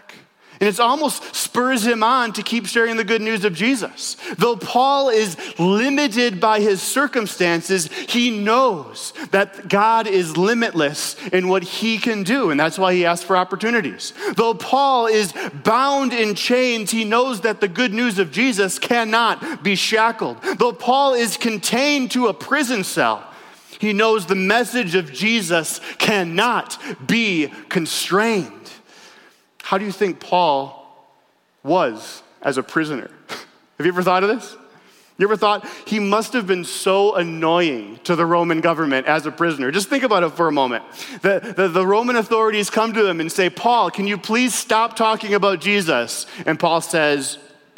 And 0.59 0.67
it 0.67 0.79
almost 0.79 1.35
spurs 1.35 1.85
him 1.85 2.03
on 2.03 2.33
to 2.33 2.43
keep 2.43 2.65
sharing 2.65 2.97
the 2.97 3.05
good 3.05 3.21
news 3.21 3.45
of 3.45 3.53
Jesus. 3.53 4.17
Though 4.37 4.57
Paul 4.57 5.09
is 5.09 5.37
limited 5.57 6.41
by 6.41 6.59
his 6.59 6.81
circumstances, 6.81 7.87
he 7.87 8.29
knows 8.29 9.13
that 9.31 9.69
God 9.69 10.05
is 10.05 10.35
limitless 10.35 11.15
in 11.29 11.47
what 11.47 11.63
he 11.63 11.97
can 11.97 12.23
do, 12.23 12.51
and 12.51 12.59
that's 12.59 12.77
why 12.77 12.93
he 12.93 13.05
asks 13.05 13.25
for 13.25 13.37
opportunities. 13.37 14.13
Though 14.35 14.53
Paul 14.53 15.07
is 15.07 15.33
bound 15.63 16.11
in 16.11 16.35
chains, 16.35 16.91
he 16.91 17.05
knows 17.05 17.41
that 17.41 17.61
the 17.61 17.69
good 17.69 17.93
news 17.93 18.19
of 18.19 18.31
Jesus 18.31 18.79
cannot 18.79 19.63
be 19.63 19.75
shackled. 19.75 20.41
Though 20.57 20.73
Paul 20.73 21.13
is 21.13 21.37
contained 21.37 22.11
to 22.11 22.27
a 22.27 22.33
prison 22.33 22.83
cell, 22.83 23.25
he 23.79 23.93
knows 23.93 24.25
the 24.25 24.35
message 24.35 24.93
of 24.93 25.13
Jesus 25.13 25.79
cannot 25.97 26.77
be 27.07 27.47
constrained. 27.69 28.58
How 29.69 29.77
do 29.77 29.85
you 29.85 29.91
think 29.91 30.19
Paul 30.19 30.75
was 31.61 32.23
as 32.41 32.57
a 32.57 32.63
prisoner? 32.63 33.11
Have 33.77 33.85
you 33.85 33.91
ever 33.91 34.01
thought 34.01 34.23
of 34.23 34.29
this? 34.29 34.57
You 35.19 35.27
ever 35.27 35.37
thought 35.37 35.63
he 35.85 35.99
must 35.99 36.33
have 36.33 36.47
been 36.47 36.65
so 36.65 37.13
annoying 37.13 37.99
to 38.05 38.15
the 38.15 38.25
Roman 38.25 38.61
government 38.61 39.05
as 39.05 39.27
a 39.27 39.31
prisoner? 39.31 39.69
Just 39.69 39.87
think 39.87 40.03
about 40.03 40.23
it 40.23 40.31
for 40.31 40.47
a 40.47 40.51
moment. 40.51 40.85
The, 41.21 41.53
the, 41.55 41.67
the, 41.67 41.85
Roman 41.85 42.15
authorities 42.15 42.71
come 42.71 42.93
to 42.93 43.05
him 43.05 43.21
and 43.21 43.31
say, 43.31 43.51
Paul, 43.51 43.91
can 43.91 44.07
you 44.07 44.17
please 44.17 44.55
stop 44.55 44.95
talking 44.95 45.35
about 45.35 45.61
Jesus? 45.61 46.25
And 46.47 46.59
Paul 46.59 46.81
says, 46.81 47.37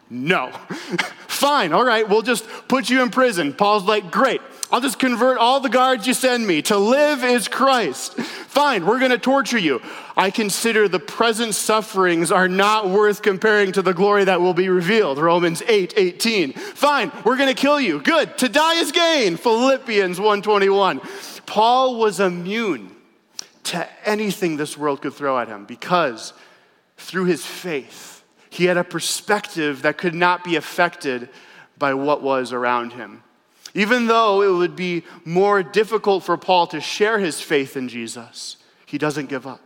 No. 0.10 0.50
Fine, 1.28 1.74
all 1.74 1.84
right, 1.84 2.08
we'll 2.08 2.22
just 2.22 2.48
put 2.70 2.90
you 2.90 3.04
in 3.04 3.10
prison. 3.10 3.52
Paul's 3.52 3.84
like, 3.84 4.12
Great, 4.12 4.40
I'll 4.72 4.80
just 4.80 5.00
convert 5.00 5.38
all 5.38 5.60
the 5.60 5.70
guards 5.70 6.08
you 6.08 6.14
send 6.14 6.48
me. 6.48 6.62
To 6.64 6.78
live 6.78 7.26
is 7.26 7.50
Christ. 7.50 8.18
Fine, 8.18 8.86
we're 8.86 9.00
going 9.00 9.12
to 9.12 9.18
torture 9.18 9.58
you. 9.58 9.82
I 10.16 10.32
consider 10.32 10.88
the 10.88 11.00
present 11.00 11.56
sufferings 11.56 12.32
are 12.32 12.48
not 12.48 12.90
worth 12.90 13.22
comparing 13.22 13.74
to 13.74 13.82
the 13.82 13.94
glory 13.94 14.24
that 14.24 14.40
will 14.40 14.54
be 14.54 14.70
revealed. 14.70 15.18
Romans 15.18 15.62
8 15.68 15.94
18. 15.98 16.54
Fine, 16.54 17.12
we're 17.26 17.36
going 17.36 17.54
to 17.54 17.62
kill 17.62 17.82
you. 17.82 18.02
Good. 18.02 18.38
To 18.38 18.48
die 18.48 18.76
is 18.76 18.94
gain. 18.94 19.36
Philippians 19.36 20.20
121. 20.20 21.02
Paul 21.46 22.00
was 22.00 22.22
immune 22.22 22.96
to 23.64 23.88
anything 24.08 24.56
this 24.56 24.78
world 24.78 25.02
could 25.02 25.14
throw 25.14 25.38
at 25.38 25.50
him 25.50 25.66
because 25.66 26.32
through 26.98 27.26
his 27.26 27.46
faith, 27.46 28.24
he 28.50 28.66
had 28.66 28.78
a 28.78 28.84
perspective 28.86 29.82
that 29.82 29.98
could 29.98 30.16
not 30.16 30.46
be 30.46 30.56
affected 30.56 31.28
by 31.78 31.94
what 31.94 32.22
was 32.22 32.54
around 32.54 32.94
him. 32.94 33.24
Even 33.74 34.08
though 34.08 34.42
it 34.42 34.52
would 34.52 34.76
be 34.76 35.04
more 35.24 35.64
difficult 35.64 36.24
for 36.24 36.38
Paul 36.38 36.68
to 36.68 36.82
share 36.82 37.20
his 37.20 37.40
faith 37.40 37.78
in 37.78 37.88
Jesus, 37.88 38.58
he 38.86 38.98
doesn't 38.98 39.30
give 39.30 39.48
up. 39.48 39.62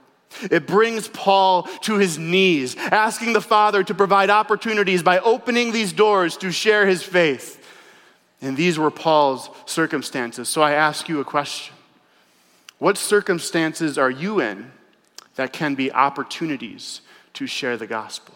It 0.52 0.68
brings 0.68 1.08
Paul 1.08 1.64
to 1.82 1.98
his 1.98 2.18
knees, 2.18 2.76
asking 2.78 3.34
the 3.34 3.42
Father 3.42 3.84
to 3.84 3.94
provide 3.94 4.30
opportunities 4.30 5.02
by 5.02 5.20
opening 5.20 5.72
these 5.72 5.94
doors 5.94 6.38
to 6.38 6.52
share 6.52 6.86
his 6.86 7.02
faith. 7.04 7.62
And 8.42 8.58
these 8.58 8.78
were 8.78 8.92
Paul's 8.92 9.50
circumstances. 9.66 10.50
So 10.50 10.62
I 10.62 10.74
ask 10.74 11.08
you 11.08 11.20
a 11.20 11.26
question 11.26 11.74
What 12.78 12.98
circumstances 12.98 13.98
are 13.98 14.12
you 14.12 14.40
in 14.40 14.72
that 15.36 15.54
can 15.54 15.76
be 15.76 15.92
opportunities 15.92 17.02
to 17.34 17.48
share 17.48 17.78
the 17.78 17.88
gospel? 17.88 18.36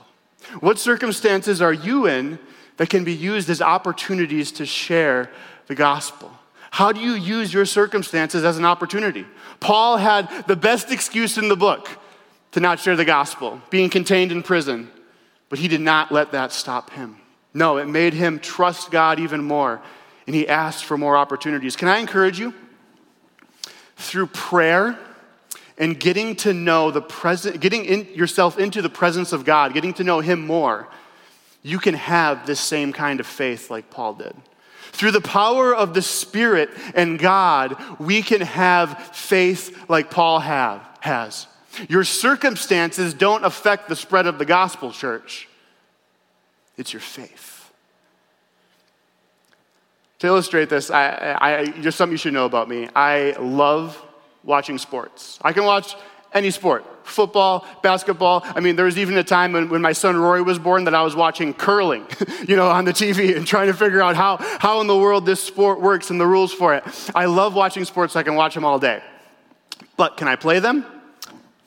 What 0.62 0.80
circumstances 0.80 1.62
are 1.62 1.74
you 1.74 2.08
in 2.08 2.40
that 2.78 2.90
can 2.90 3.04
be 3.04 3.14
used 3.14 3.50
as 3.50 3.62
opportunities 3.62 4.54
to 4.54 4.66
share 4.66 5.30
the 5.70 5.76
gospel? 5.76 6.30
How 6.72 6.92
do 6.92 7.00
you 7.00 7.14
use 7.14 7.54
your 7.54 7.66
circumstances 7.66 8.44
as 8.44 8.58
an 8.58 8.66
opportunity? 8.66 9.26
Paul 9.60 9.98
had 9.98 10.48
the 10.48 10.56
best 10.56 10.92
excuse 10.92 11.38
in 11.38 11.48
the 11.48 11.56
book 11.56 11.88
to 12.52 12.60
not 12.60 12.80
share 12.80 12.96
the 12.96 13.06
gospel, 13.06 13.62
being 13.70 13.90
contained 13.90 14.32
in 14.32 14.44
prison, 14.44 14.90
but 15.48 15.60
he 15.60 15.68
did 15.68 15.82
not 15.82 16.12
let 16.12 16.32
that 16.34 16.52
stop 16.52 16.90
him. 16.90 17.18
No, 17.54 17.78
it 17.78 17.88
made 17.88 18.14
him 18.14 18.40
trust 18.40 18.92
God 18.92 19.20
even 19.20 19.44
more, 19.44 19.82
and 20.28 20.36
he 20.36 20.48
asked 20.48 20.86
for 20.86 20.98
more 20.98 21.16
opportunities. 21.16 21.76
Can 21.76 21.88
I 21.88 22.00
encourage 22.00 22.40
you? 22.40 22.54
Through 23.96 24.28
prayer 24.28 24.98
and 25.78 26.00
getting 26.00 26.36
to 26.38 26.54
know 26.54 26.92
the 26.92 27.02
present, 27.02 27.60
getting 27.62 27.86
in 27.86 28.08
yourself 28.14 28.58
into 28.60 28.82
the 28.82 28.90
presence 28.90 29.34
of 29.34 29.46
God, 29.46 29.74
getting 29.74 29.94
to 29.96 30.04
know 30.04 30.20
him 30.20 30.46
more, 30.46 30.88
you 31.62 31.78
can 31.80 31.94
have 31.94 32.46
this 32.46 32.60
same 32.60 32.92
kind 32.92 33.20
of 33.20 33.28
faith 33.28 33.70
like 33.70 33.90
Paul 33.90 34.16
did. 34.16 34.36
Through 34.92 35.12
the 35.12 35.22
power 35.22 35.74
of 35.76 35.94
the 35.94 36.02
Spirit 36.02 36.70
and 36.94 37.18
God, 37.18 37.82
we 38.00 38.22
can 38.22 38.42
have 38.42 39.16
faith 39.16 39.90
like 39.90 40.12
Paul 40.12 40.40
have, 40.40 40.86
has. 41.00 41.48
Your 41.88 42.04
circumstances 42.04 43.14
don't 43.14 43.46
affect 43.46 43.88
the 43.88 43.96
spread 43.96 44.28
of 44.28 44.38
the 44.38 44.46
gospel, 44.46 44.92
church. 44.92 45.48
It's 46.78 46.94
your 46.94 47.02
faith. 47.02 47.72
To 50.20 50.28
illustrate 50.28 50.70
this, 50.70 50.92
I, 50.92 51.38
I, 51.40 51.66
just 51.82 51.98
something 51.98 52.14
you 52.14 52.18
should 52.18 52.34
know 52.34 52.46
about 52.46 52.68
me. 52.68 52.90
I 52.94 53.36
love 53.40 54.02
watching 54.44 54.78
sports. 54.78 55.40
I 55.42 55.54
can 55.54 55.64
watch 55.64 55.96
any 56.34 56.52
sport 56.52 56.86
football, 57.10 57.66
basketball. 57.82 58.44
I 58.46 58.60
mean, 58.60 58.76
there 58.76 58.86
was 58.86 58.98
even 58.98 59.18
a 59.18 59.24
time 59.24 59.54
when, 59.54 59.70
when 59.70 59.82
my 59.82 59.94
son 59.94 60.16
Rory 60.16 60.42
was 60.42 60.60
born 60.60 60.86
that 60.86 60.96
I 60.96 61.02
was 61.02 61.16
watching 61.16 61.54
curling, 61.54 62.06
you 62.48 62.56
know, 62.56 62.70
on 62.70 62.86
the 62.86 62.94
TV 62.94 63.36
and 63.36 63.46
trying 63.46 63.68
to 63.68 63.74
figure 63.74 64.02
out 64.02 64.16
how, 64.16 64.38
how 64.38 64.82
in 64.82 64.88
the 64.88 64.98
world 64.98 65.26
this 65.26 65.44
sport 65.44 65.82
works 65.82 66.10
and 66.10 66.20
the 66.20 66.28
rules 66.28 66.54
for 66.54 66.76
it. 66.76 66.84
I 67.16 67.26
love 67.26 67.56
watching 67.56 67.86
sports, 67.86 68.16
I 68.16 68.24
can 68.24 68.36
watch 68.36 68.54
them 68.54 68.64
all 68.64 68.80
day. 68.80 69.02
But 69.98 70.18
can 70.18 70.28
I 70.28 70.36
play 70.36 70.60
them? 70.60 70.86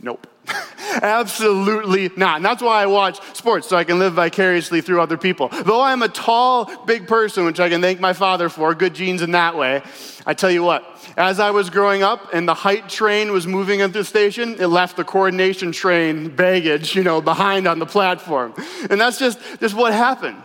Nope. 0.01 0.27
Absolutely 1.03 2.11
not. 2.17 2.37
And 2.37 2.45
that's 2.45 2.63
why 2.63 2.83
I 2.83 2.87
watch 2.87 3.21
sports, 3.35 3.69
so 3.69 3.77
I 3.77 3.85
can 3.85 3.99
live 3.99 4.15
vicariously 4.15 4.81
through 4.81 5.01
other 5.01 5.17
people. 5.17 5.49
Though 5.49 5.81
I'm 5.81 6.03
a 6.03 6.09
tall, 6.09 6.85
big 6.85 7.07
person, 7.07 7.45
which 7.45 7.61
I 7.61 7.69
can 7.69 7.81
thank 7.81 8.01
my 8.01 8.13
father 8.13 8.49
for, 8.49 8.75
good 8.75 8.95
genes 8.95 9.23
in 9.23 9.31
that 9.33 9.57
way, 9.57 9.83
I 10.27 10.35
tell 10.35 10.51
you 10.51 10.63
what, 10.63 10.85
as 11.17 11.41
I 11.41 11.51
was 11.51 11.71
growing 11.71 12.03
up 12.03 12.33
and 12.33 12.47
the 12.47 12.55
height 12.55 12.89
train 12.89 13.33
was 13.33 13.47
moving 13.47 13.81
into 13.81 13.99
the 13.99 14.05
station, 14.05 14.57
it 14.61 14.67
left 14.67 14.97
the 14.97 15.05
coordination 15.05 15.73
train 15.73 16.29
baggage, 16.35 16.95
you 16.95 17.03
know, 17.03 17.21
behind 17.21 17.67
on 17.67 17.79
the 17.79 17.87
platform. 17.87 18.55
And 18.91 19.01
that's 19.01 19.19
just, 19.19 19.39
just 19.61 19.75
what 19.75 19.93
happened. 19.93 20.43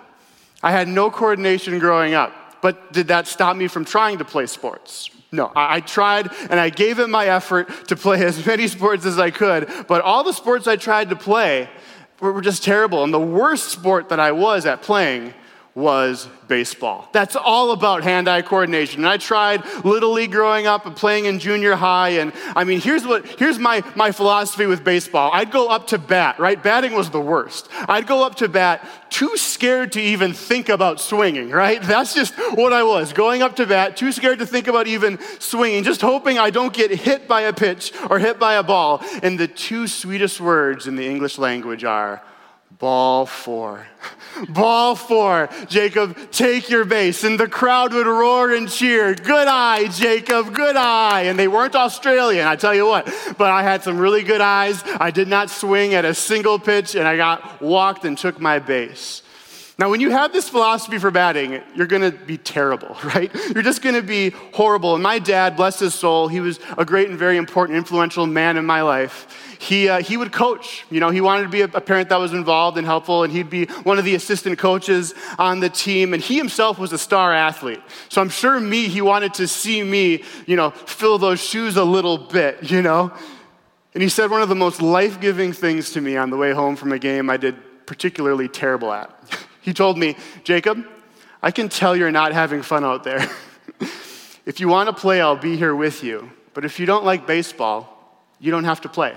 I 0.64 0.72
had 0.72 0.88
no 0.88 1.12
coordination 1.12 1.78
growing 1.80 2.14
up. 2.14 2.34
But 2.62 2.94
did 2.94 3.08
that 3.10 3.28
stop 3.28 3.56
me 3.56 3.68
from 3.68 3.86
trying 3.86 4.18
to 4.20 4.26
play 4.26 4.46
sports? 4.48 5.10
No, 5.32 5.52
I, 5.56 5.82
tried 5.82 6.32
and 6.50 6.60
I 6.60 6.70
gave 6.70 7.00
it 7.00 7.10
my 7.10 7.28
effort 7.28 7.70
to 7.88 7.96
play 7.96 8.24
as 8.26 8.46
many 8.46 8.68
sports 8.68 9.06
as 9.06 9.20
I 9.20 9.32
could, 9.32 9.70
but 9.88 10.02
all 10.02 10.24
the 10.24 10.34
sports 10.34 10.68
I 10.68 10.76
tried 10.78 11.10
to 11.10 11.16
play 11.16 11.70
were 12.20 12.42
just 12.42 12.64
terrible. 12.64 13.04
And 13.04 13.14
the 13.14 13.20
worst 13.20 13.70
sport 13.70 14.10
that 14.10 14.20
I 14.20 14.32
was 14.32 14.66
at 14.66 14.82
playing 14.82 15.34
was 15.78 16.28
baseball. 16.48 17.08
That's 17.12 17.36
all 17.36 17.72
about 17.72 18.02
hand 18.02 18.28
eye 18.28 18.42
coordination. 18.42 19.02
And 19.02 19.08
I 19.08 19.18
tried 19.18 19.64
Little 19.86 20.12
League 20.12 20.32
growing 20.32 20.66
up 20.66 20.88
and 20.88 20.96
playing 20.96 21.26
in 21.26 21.38
junior 21.38 21.76
high. 21.76 22.10
And 22.10 22.34
I 22.56 22.64
mean, 22.64 22.82
here's, 22.82 23.06
what, 23.06 23.28
here's 23.28 23.60
my, 23.60 23.84
my 23.96 24.12
philosophy 24.12 24.66
with 24.66 24.84
baseball 24.84 25.30
I'd 25.32 25.52
go 25.52 25.68
up 25.68 25.86
to 25.88 26.00
bat, 26.00 26.40
right? 26.40 26.62
Batting 26.62 26.94
was 26.94 27.12
the 27.12 27.22
worst. 27.22 27.70
I'd 27.88 28.08
go 28.08 28.26
up 28.26 28.36
to 28.38 28.50
bat 28.50 28.84
too 29.12 29.38
scared 29.38 29.92
to 29.92 30.02
even 30.02 30.34
think 30.34 30.70
about 30.70 31.00
swinging, 31.00 31.52
right? 31.52 31.80
That's 31.84 32.16
just 32.16 32.34
what 32.56 32.74
I 32.74 32.82
was. 32.82 33.14
Going 33.14 33.44
up 33.44 33.58
to 33.58 33.68
bat, 33.68 33.98
too 33.98 34.12
scared 34.12 34.40
to 34.40 34.48
think 34.48 34.68
about 34.68 34.88
even 34.88 35.20
swinging, 35.38 35.84
just 35.84 36.02
hoping 36.02 36.40
I 36.40 36.50
don't 36.50 36.74
get 36.74 36.90
hit 36.90 37.28
by 37.28 37.42
a 37.42 37.54
pitch 37.54 37.94
or 38.10 38.18
hit 38.18 38.40
by 38.40 38.56
a 38.56 38.64
ball. 38.64 39.04
And 39.22 39.40
the 39.40 39.48
two 39.48 39.86
sweetest 39.86 40.42
words 40.42 40.88
in 40.88 40.96
the 40.96 41.08
English 41.08 41.38
language 41.38 41.84
are, 41.84 42.24
Ball 42.80 43.26
four. 43.26 43.88
Ball 44.50 44.96
four. 44.96 45.50
Jacob, 45.68 46.32
take 46.32 46.70
your 46.70 46.86
base. 46.86 47.24
And 47.24 47.40
the 47.40 47.48
crowd 47.48 47.94
would 47.94 48.06
roar 48.06 48.52
and 48.52 48.70
cheer. 48.70 49.16
Good 49.16 49.48
eye, 49.48 49.88
Jacob, 49.88 50.54
good 50.54 50.76
eye. 50.76 51.24
And 51.24 51.40
they 51.40 51.48
weren't 51.48 51.76
Australian, 51.76 52.46
I 52.46 52.56
tell 52.56 52.76
you 52.76 52.86
what. 52.86 53.12
But 53.38 53.50
I 53.50 53.64
had 53.64 53.84
some 53.84 53.98
really 53.98 54.22
good 54.22 54.42
eyes. 54.42 54.84
I 55.00 55.10
did 55.10 55.28
not 55.28 55.50
swing 55.50 55.96
at 55.96 56.06
a 56.06 56.14
single 56.14 56.60
pitch, 56.60 56.94
and 56.94 57.08
I 57.08 57.18
got 57.18 57.62
walked 57.62 58.06
and 58.06 58.16
took 58.16 58.40
my 58.40 58.60
base. 58.60 59.24
Now, 59.80 59.92
when 59.92 60.02
you 60.02 60.10
have 60.10 60.34
this 60.34 60.50
philosophy 60.50 60.98
for 60.98 61.12
batting, 61.12 61.62
you're 61.76 61.88
gonna 61.88 62.12
be 62.12 62.38
terrible, 62.38 62.98
right? 63.04 63.32
You're 63.54 63.64
just 63.64 63.82
gonna 63.82 64.02
be 64.02 64.32
horrible. 64.54 64.96
And 64.96 65.04
my 65.04 65.20
dad, 65.20 65.56
bless 65.56 65.80
his 65.80 65.94
soul, 65.94 66.28
he 66.28 66.40
was 66.40 66.60
a 66.78 66.86
great 66.86 67.10
and 67.10 67.18
very 67.18 67.38
important, 67.38 67.78
influential 67.78 68.26
man 68.26 68.58
in 68.58 68.66
my 68.66 68.82
life 68.82 69.28
he, 69.60 69.90
uh, 69.90 70.02
he 70.02 70.18
would 70.18 70.32
coach. 70.32 70.86
You 70.90 71.00
know, 71.00 71.10
he 71.10 71.22
wanted 71.22 71.44
to 71.44 71.50
be 71.50 71.62
a, 71.62 71.66
a 71.66 71.82
parent 71.82 72.10
that 72.10 72.20
was 72.20 72.34
involved 72.34 72.78
and 72.78 72.86
helpful, 72.86 73.24
and 73.24 73.34
he'd 73.34 73.50
be 73.50 73.66
one 73.84 73.98
of 74.00 74.06
the 74.06 74.16
assistant 74.16 74.60
coaches 74.60 75.14
on 75.38 75.60
the 75.60 75.70
team. 75.70 76.14
And 76.14 76.22
he 76.22 76.38
himself 76.38 76.78
was 76.80 76.94
a 76.94 76.98
star 76.98 77.34
athlete. 77.34 77.82
So 78.10 78.22
I'm 78.22 78.30
sure 78.30 78.60
me, 78.60 78.88
he 78.88 79.02
wanted 79.02 79.34
to 79.36 79.48
see 79.48 79.84
me, 79.84 80.24
you 80.46 80.56
know, 80.56 80.72
fill 80.72 81.18
those 81.18 81.40
shoes 81.40 81.76
a 81.78 81.84
little 81.84 82.18
bit, 82.18 82.64
you 82.72 82.82
know? 82.82 83.12
And 83.94 84.04
he 84.04 84.10
said 84.10 84.30
one 84.30 84.42
of 84.42 84.50
the 84.50 84.56
most 84.56 84.82
life 84.82 85.20
giving 85.20 85.54
things 85.54 85.92
to 85.92 86.02
me 86.02 86.18
on 86.18 86.30
the 86.30 86.38
way 86.38 86.52
home 86.52 86.76
from 86.76 86.92
a 86.92 87.00
game 87.00 87.30
I 87.30 87.38
did 87.38 87.56
particularly 87.86 88.48
terrible 88.48 88.92
at. 88.92 89.14
He 89.68 89.74
told 89.74 89.98
me, 89.98 90.16
Jacob, 90.46 90.88
I 91.44 91.52
can 91.52 91.68
tell 91.68 91.94
you're 91.94 92.10
not 92.10 92.32
having 92.32 92.62
fun 92.62 92.86
out 92.86 93.04
there. 93.04 93.30
if 94.46 94.62
you 94.62 94.70
want 94.70 94.88
to 94.88 94.94
play, 94.94 95.20
I'll 95.20 95.36
be 95.36 95.58
here 95.58 95.76
with 95.76 96.06
you. 96.06 96.32
But 96.54 96.64
if 96.64 96.80
you 96.80 96.86
don't 96.86 97.04
like 97.04 97.28
baseball, 97.28 98.24
you 98.40 98.50
don't 98.50 98.64
have 98.64 98.80
to 98.84 98.88
play. 98.88 99.14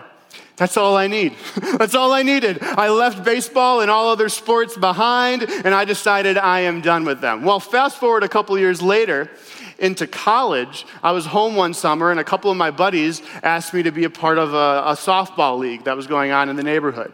That's 0.57 0.77
all 0.77 0.97
I 0.97 1.07
need. 1.07 1.37
That's 1.79 1.95
all 1.95 2.13
I 2.13 2.25
needed. 2.25 2.61
I 2.65 2.89
left 2.89 3.25
baseball 3.25 3.81
and 3.81 3.93
all 3.93 4.09
other 4.09 4.29
sports 4.29 4.77
behind, 4.77 5.45
and 5.45 5.73
I 5.73 5.85
decided 5.85 6.37
I 6.37 6.63
am 6.63 6.81
done 6.81 7.05
with 7.05 7.21
them. 7.21 7.45
Well, 7.45 7.61
fast 7.61 7.99
forward 7.99 8.25
a 8.25 8.29
couple 8.29 8.59
years 8.59 8.83
later 8.83 9.31
into 9.79 10.09
college, 10.09 10.85
I 11.01 11.13
was 11.13 11.27
home 11.27 11.55
one 11.55 11.75
summer, 11.75 12.11
and 12.11 12.19
a 12.19 12.25
couple 12.25 12.51
of 12.51 12.57
my 12.57 12.73
buddies 12.73 13.23
asked 13.45 13.73
me 13.73 13.85
to 13.85 13.93
be 13.93 14.03
a 14.03 14.11
part 14.11 14.37
of 14.37 14.53
a, 14.53 14.83
a 14.87 14.97
softball 14.97 15.61
league 15.61 15.85
that 15.85 15.97
was 15.97 16.09
going 16.09 16.33
on 16.33 16.49
in 16.49 16.57
the 16.57 16.65
neighborhood. 16.65 17.13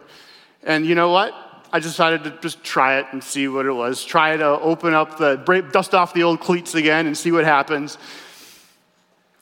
And 0.63 0.87
you 0.87 0.95
know 0.95 1.11
what? 1.11 1.46
I 1.77 1.79
decided 1.79 2.25
to 2.25 2.31
just 2.41 2.65
try 2.65 2.99
it 3.01 3.07
and 3.13 3.23
see 3.23 3.49
what 3.49 3.67
it 3.67 3.73
was. 3.73 4.03
Try 4.03 4.35
to 4.35 4.47
open 4.47 4.95
up 4.95 5.19
the, 5.19 5.37
break, 5.37 5.73
dust 5.73 5.95
off 5.95 6.15
the 6.15 6.23
old 6.23 6.41
cleats 6.41 6.75
again 6.75 7.07
and 7.07 7.15
see 7.15 7.31
what 7.31 7.45
happens. 7.45 7.99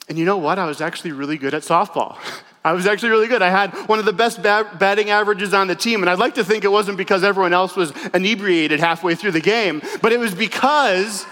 And 0.09 0.17
you 0.17 0.25
know 0.25 0.35
what? 0.35 0.59
I 0.59 0.65
was 0.65 0.81
actually 0.81 1.13
really 1.13 1.37
good 1.37 1.53
at 1.53 1.61
softball. 1.61 2.17
I 2.65 2.73
was 2.73 2.87
actually 2.87 3.11
really 3.11 3.29
good. 3.29 3.41
I 3.41 3.47
had 3.47 3.73
one 3.87 3.99
of 3.99 4.05
the 4.05 4.11
best 4.11 4.43
batting 4.43 5.11
averages 5.11 5.53
on 5.53 5.67
the 5.67 5.75
team, 5.75 6.03
and 6.03 6.09
I'd 6.09 6.19
like 6.19 6.35
to 6.35 6.43
think 6.43 6.65
it 6.65 6.71
wasn't 6.71 6.97
because 6.97 7.23
everyone 7.23 7.53
else 7.53 7.77
was 7.77 7.93
inebriated 8.13 8.81
halfway 8.81 9.15
through 9.15 9.31
the 9.31 9.39
game, 9.39 9.81
but 10.01 10.11
it 10.11 10.19
was 10.19 10.35
because 10.35 11.25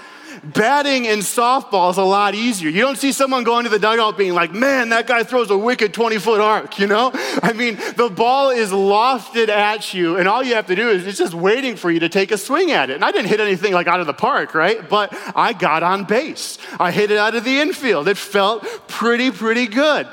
batting 0.44 1.06
in 1.06 1.20
softball 1.20 1.92
is 1.92 1.98
a 1.98 2.04
lot 2.04 2.36
easier. 2.36 2.70
You 2.70 2.82
don't 2.82 2.98
see 2.98 3.12
someone 3.12 3.44
going 3.44 3.64
to 3.64 3.70
the 3.70 3.80
dugout 3.80 4.18
being 4.18 4.34
like, 4.34 4.54
man, 4.54 4.90
that 4.90 5.08
guy 5.08 5.24
throws 5.24 5.50
a 5.52 5.58
wicked 5.58 5.94
20 5.94 6.18
foot 6.20 6.42
arc, 6.42 6.80
you 6.80 6.88
know? 6.88 7.12
I 7.42 7.54
mean, 7.54 7.76
the 7.96 8.10
ball 8.10 8.50
is 8.50 8.72
lofted 8.72 9.50
at 9.50 9.94
you, 9.94 10.18
and 10.18 10.28
all 10.28 10.44
you 10.44 10.56
have 10.56 10.68
to 10.68 10.76
do 10.76 10.90
is 10.90 11.06
it's 11.08 11.18
just 11.18 11.34
waiting 11.34 11.76
for 11.76 11.92
you 11.92 12.00
to 12.00 12.10
take 12.10 12.32
a 12.32 12.38
swing 12.38 12.72
at 12.72 12.90
it. 12.90 12.96
And 12.96 13.06
I 13.06 13.12
didn't 13.12 13.28
hit 13.28 13.40
anything 13.40 13.74
like 13.74 13.88
out 13.88 14.00
of 14.00 14.08
the 14.08 14.14
park, 14.14 14.54
right? 14.54 14.88
But 14.88 15.14
I 15.36 15.54
got 15.54 15.84
on 15.84 16.06
base. 16.06 16.58
I 16.80 16.92
hit 16.92 17.12
it 17.12 17.18
out 17.18 17.36
of 17.36 17.44
the 17.44 17.60
infield. 17.60 18.08
It 18.08 18.18
felt 18.18 18.64
pretty, 18.88 19.32
pretty 19.32 19.68
good. 19.68 20.08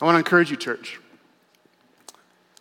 I 0.00 0.04
want 0.04 0.14
to 0.14 0.18
encourage 0.18 0.50
you, 0.50 0.56
church. 0.56 1.00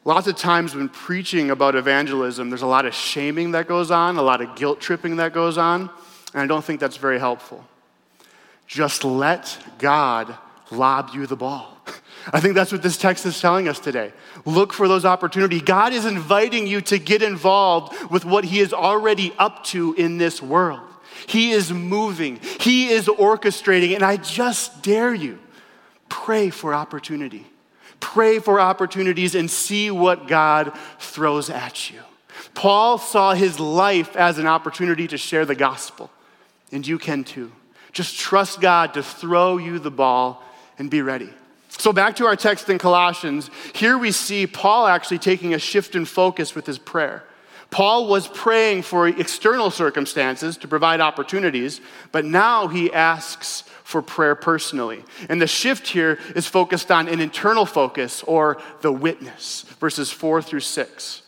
Lots 0.05 0.27
of 0.27 0.35
times 0.35 0.75
when 0.75 0.87
preaching 0.87 1.49
about 1.49 1.75
evangelism, 1.75 2.51
there's 2.51 2.61
a 2.61 2.67
lot 2.67 2.85
of 2.85 2.93
shaming 2.93 3.51
that 3.51 3.67
goes 3.67 3.89
on, 3.89 4.17
a 4.17 4.21
lot 4.21 4.39
of 4.39 4.55
guilt 4.55 4.79
tripping 4.79 5.15
that 5.15 5.33
goes 5.33 5.57
on. 5.57 5.89
And 6.35 6.41
I 6.43 6.47
don't 6.47 6.65
think 6.65 6.81
that's 6.81 6.97
very 6.97 7.17
helpful. 7.17 7.65
Just 8.67 9.05
let 9.05 9.57
God 9.77 10.37
lob 10.69 11.11
you 11.13 11.25
the 11.25 11.37
ball. 11.37 11.77
I 12.33 12.41
think 12.41 12.55
that's 12.55 12.73
what 12.73 12.83
this 12.83 12.97
text 12.97 13.25
is 13.25 13.39
telling 13.39 13.69
us 13.69 13.79
today. 13.79 14.11
Look 14.43 14.73
for 14.73 14.89
those 14.89 15.05
opportunities. 15.05 15.61
God 15.61 15.93
is 15.93 16.05
inviting 16.05 16.67
you 16.67 16.81
to 16.81 16.99
get 16.99 17.23
involved 17.23 18.11
with 18.11 18.25
what 18.25 18.43
He 18.43 18.59
is 18.59 18.73
already 18.73 19.31
up 19.37 19.63
to 19.65 19.93
in 19.93 20.17
this 20.17 20.41
world. 20.41 20.81
He 21.25 21.51
is 21.51 21.71
moving, 21.71 22.41
He 22.59 22.89
is 22.89 23.07
orchestrating, 23.07 23.95
and 23.95 24.03
I 24.03 24.17
just 24.17 24.83
dare 24.83 25.13
you 25.13 25.39
pray 26.09 26.49
for 26.49 26.73
opportunity. 26.73 27.45
Pray 28.01 28.39
for 28.39 28.59
opportunities 28.59 29.35
and 29.35 29.49
see 29.49 29.89
what 29.89 30.27
God 30.27 30.77
throws 30.99 31.49
at 31.49 31.89
you. 31.89 32.01
Paul 32.53 32.97
saw 32.97 33.33
his 33.33 33.57
life 33.57 34.17
as 34.17 34.37
an 34.37 34.47
opportunity 34.47 35.07
to 35.07 35.17
share 35.17 35.45
the 35.45 35.55
gospel 35.55 36.11
and 36.71 36.85
you 36.85 36.97
can 36.97 37.23
too. 37.23 37.51
Just 37.91 38.19
trust 38.19 38.61
God 38.61 38.93
to 38.95 39.03
throw 39.03 39.57
you 39.57 39.79
the 39.79 39.91
ball 39.91 40.43
and 40.77 40.89
be 40.89 41.01
ready. 41.01 41.29
So, 41.69 41.91
back 41.91 42.17
to 42.17 42.25
our 42.25 42.35
text 42.35 42.69
in 42.69 42.77
Colossians, 42.77 43.49
here 43.73 43.97
we 43.97 44.11
see 44.11 44.47
Paul 44.47 44.87
actually 44.87 45.19
taking 45.19 45.53
a 45.53 45.59
shift 45.59 45.95
in 45.95 46.05
focus 46.05 46.55
with 46.55 46.65
his 46.65 46.77
prayer. 46.77 47.23
Paul 47.69 48.07
was 48.07 48.27
praying 48.27 48.83
for 48.83 49.07
external 49.07 49.69
circumstances 49.69 50.55
to 50.57 50.67
provide 50.67 51.01
opportunities, 51.01 51.81
but 52.11 52.23
now 52.23 52.67
he 52.67 52.93
asks 52.93 53.63
for 53.83 54.01
prayer 54.01 54.35
personally. 54.35 55.03
And 55.27 55.41
the 55.41 55.47
shift 55.47 55.87
here 55.87 56.17
is 56.35 56.47
focused 56.47 56.91
on 56.91 57.07
an 57.07 57.19
internal 57.19 57.65
focus 57.65 58.23
or 58.23 58.61
the 58.81 58.91
witness, 58.91 59.63
verses 59.79 60.11
4 60.11 60.41
through 60.41 60.61
6. 60.61 61.21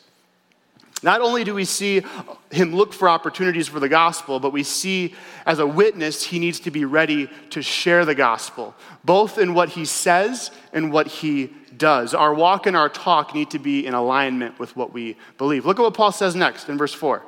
Not 1.04 1.22
only 1.22 1.44
do 1.44 1.54
we 1.54 1.66
see 1.66 2.04
him 2.52 2.76
look 2.76 2.92
for 2.92 3.08
opportunities 3.08 3.68
for 3.68 3.80
the 3.80 3.90
gospel, 3.90 4.40
but 4.40 4.52
we 4.52 4.64
see 4.64 5.14
as 5.46 5.60
a 5.60 5.68
witness, 5.68 6.24
he 6.24 6.40
needs 6.40 6.60
to 6.62 6.72
be 6.72 6.86
ready 6.86 7.30
to 7.52 7.62
share 7.62 8.04
the 8.04 8.16
gospel, 8.16 8.74
both 9.04 9.38
in 9.38 9.54
what 9.54 9.70
he 9.70 9.86
says 9.86 10.50
and 10.74 10.92
what 10.92 11.08
he 11.08 11.54
does. 11.78 12.14
Our 12.14 12.34
walk 12.34 12.66
and 12.66 12.76
our 12.76 12.90
talk 12.90 13.36
need 13.36 13.52
to 13.52 13.60
be 13.60 13.86
in 13.86 13.94
alignment 13.94 14.58
with 14.58 14.76
what 14.76 14.92
we 14.92 15.18
believe. 15.38 15.66
Look 15.66 15.80
at 15.80 15.84
what 15.84 15.94
Paul 15.94 16.12
says 16.12 16.36
next 16.36 16.70
in 16.70 16.78
verse 16.78 16.94
4. 16.94 17.22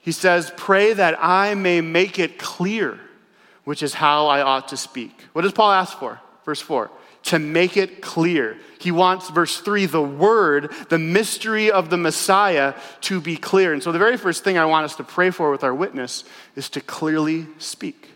He 0.00 0.12
says, 0.12 0.52
Pray 0.56 0.92
that 0.92 1.16
I 1.20 1.54
may 1.54 1.80
make 1.80 2.18
it 2.18 2.38
clear, 2.38 2.98
which 3.64 3.82
is 3.82 3.94
how 3.94 4.26
I 4.26 4.42
ought 4.42 4.68
to 4.68 4.76
speak. 4.76 5.22
What 5.32 5.42
does 5.42 5.52
Paul 5.52 5.72
ask 5.72 5.98
for? 5.98 6.20
Verse 6.44 6.60
4 6.60 6.90
to 7.24 7.38
make 7.38 7.76
it 7.76 8.02
clear. 8.02 8.56
He 8.78 8.90
wants, 8.90 9.30
verse 9.30 9.60
3, 9.60 9.86
the 9.86 10.02
word, 10.02 10.72
the 10.88 10.98
mystery 10.98 11.70
of 11.70 11.88
the 11.88 11.96
Messiah 11.96 12.74
to 13.02 13.20
be 13.20 13.36
clear. 13.36 13.72
And 13.72 13.82
so, 13.82 13.92
the 13.92 13.98
very 13.98 14.16
first 14.16 14.42
thing 14.42 14.58
I 14.58 14.64
want 14.64 14.84
us 14.84 14.96
to 14.96 15.04
pray 15.04 15.30
for 15.30 15.50
with 15.50 15.62
our 15.62 15.74
witness 15.74 16.24
is 16.56 16.68
to 16.70 16.80
clearly 16.80 17.46
speak. 17.58 18.08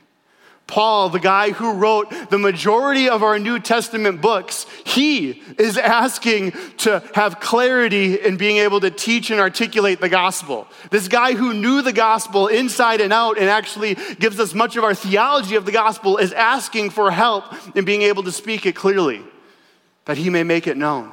Paul, 0.67 1.11
the 1.11 1.21
guy 1.21 1.51
who 1.53 1.75
wrote 1.75 2.11
the 2.29 2.39
majority 2.39 3.09
of 3.09 3.23
our 3.23 3.39
New 3.39 3.61
Testament 3.61 4.21
books, 4.21 4.67
he 4.85 5.43
is 5.59 5.79
asking 5.79 6.53
to 6.79 7.03
have 7.15 7.39
clarity 7.39 8.15
in 8.21 8.37
being 8.37 8.57
able 8.57 8.81
to 8.81 8.91
teach 8.91 9.31
and 9.31 9.39
articulate 9.39 10.01
the 10.01 10.09
gospel. 10.09 10.67
This 10.91 11.07
guy 11.07 11.35
who 11.35 11.55
knew 11.55 11.83
the 11.83 11.93
gospel 11.93 12.49
inside 12.49 13.01
and 13.01 13.13
out 13.13 13.39
and 13.39 13.49
actually 13.49 13.95
gives 14.19 14.41
us 14.41 14.55
much 14.55 14.77
of 14.77 14.83
our 14.83 14.95
theology 14.95 15.55
of 15.55 15.67
the 15.67 15.73
gospel 15.73 16.17
is 16.17 16.33
asking 16.33 16.91
for 16.91 17.13
help 17.13 17.45
in 17.77 17.85
being 17.85 18.03
able 18.03 18.25
to 18.25 18.33
speak 18.33 18.67
it 18.67 18.75
clearly, 18.75 19.23
that 20.07 20.17
he 20.17 20.31
may 20.31 20.43
make 20.43 20.67
it 20.67 20.77
known. 20.77 21.13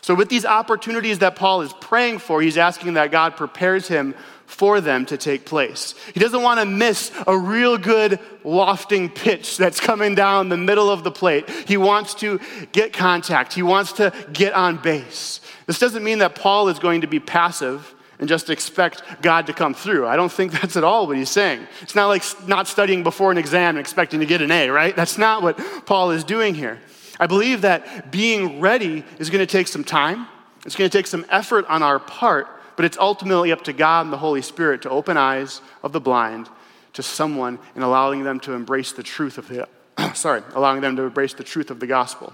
So, 0.00 0.14
with 0.14 0.30
these 0.30 0.46
opportunities 0.46 1.18
that 1.18 1.36
Paul 1.36 1.60
is 1.60 1.74
praying 1.74 2.20
for, 2.20 2.40
he's 2.40 2.56
asking 2.56 2.94
that 2.94 3.10
God 3.10 3.36
prepares 3.36 3.88
him 3.88 4.14
for 4.48 4.80
them 4.80 5.04
to 5.06 5.16
take 5.16 5.44
place. 5.44 5.94
He 6.14 6.20
doesn't 6.20 6.42
want 6.42 6.58
to 6.58 6.66
miss 6.66 7.12
a 7.26 7.36
real 7.38 7.76
good 7.76 8.18
lofting 8.42 9.10
pitch 9.10 9.58
that's 9.58 9.78
coming 9.78 10.14
down 10.14 10.48
the 10.48 10.56
middle 10.56 10.90
of 10.90 11.04
the 11.04 11.10
plate. 11.12 11.48
He 11.50 11.76
wants 11.76 12.14
to 12.14 12.40
get 12.72 12.92
contact, 12.92 13.52
he 13.52 13.62
wants 13.62 13.92
to 13.92 14.12
get 14.32 14.54
on 14.54 14.78
base. 14.78 15.40
This 15.66 15.78
doesn't 15.78 16.02
mean 16.02 16.18
that 16.18 16.34
Paul 16.34 16.68
is 16.68 16.78
going 16.78 17.02
to 17.02 17.06
be 17.06 17.20
passive 17.20 17.94
and 18.18 18.28
just 18.28 18.48
expect 18.48 19.02
God 19.22 19.46
to 19.46 19.52
come 19.52 19.74
through. 19.74 20.06
I 20.06 20.16
don't 20.16 20.32
think 20.32 20.52
that's 20.52 20.76
at 20.76 20.82
all 20.82 21.06
what 21.06 21.16
he's 21.16 21.30
saying. 21.30 21.66
It's 21.82 21.94
not 21.94 22.08
like 22.08 22.24
not 22.48 22.66
studying 22.66 23.02
before 23.02 23.30
an 23.30 23.38
exam 23.38 23.76
and 23.76 23.78
expecting 23.78 24.20
to 24.20 24.26
get 24.26 24.40
an 24.40 24.50
A, 24.50 24.70
right? 24.70 24.96
That's 24.96 25.18
not 25.18 25.42
what 25.42 25.60
Paul 25.84 26.10
is 26.10 26.24
doing 26.24 26.54
here. 26.54 26.80
I 27.20 27.26
believe 27.26 27.60
that 27.60 28.10
being 28.10 28.60
ready 28.60 29.04
is 29.18 29.28
going 29.28 29.46
to 29.46 29.50
take 29.50 29.68
some 29.68 29.84
time. 29.84 30.26
It's 30.64 30.74
going 30.74 30.90
to 30.90 30.98
take 30.98 31.06
some 31.06 31.26
effort 31.28 31.66
on 31.66 31.82
our 31.82 31.98
part, 31.98 32.48
but 32.78 32.84
it's 32.84 32.96
ultimately 32.96 33.50
up 33.50 33.64
to 33.64 33.72
God 33.72 34.06
and 34.06 34.12
the 34.12 34.18
Holy 34.18 34.40
Spirit 34.40 34.82
to 34.82 34.90
open 34.90 35.16
eyes 35.16 35.60
of 35.82 35.92
the 35.92 35.98
blind 35.98 36.48
to 36.92 37.02
someone 37.02 37.58
and 37.74 37.82
allowing 37.82 38.22
them 38.22 38.38
to 38.38 38.52
embrace 38.52 38.92
the 38.92 39.02
truth 39.02 39.36
of 39.36 39.48
the 39.48 39.68
sorry, 40.14 40.44
allowing 40.54 40.80
them 40.80 40.94
to 40.94 41.02
embrace 41.02 41.34
the 41.34 41.42
truth 41.42 41.72
of 41.72 41.80
the 41.80 41.88
gospel. 41.88 42.32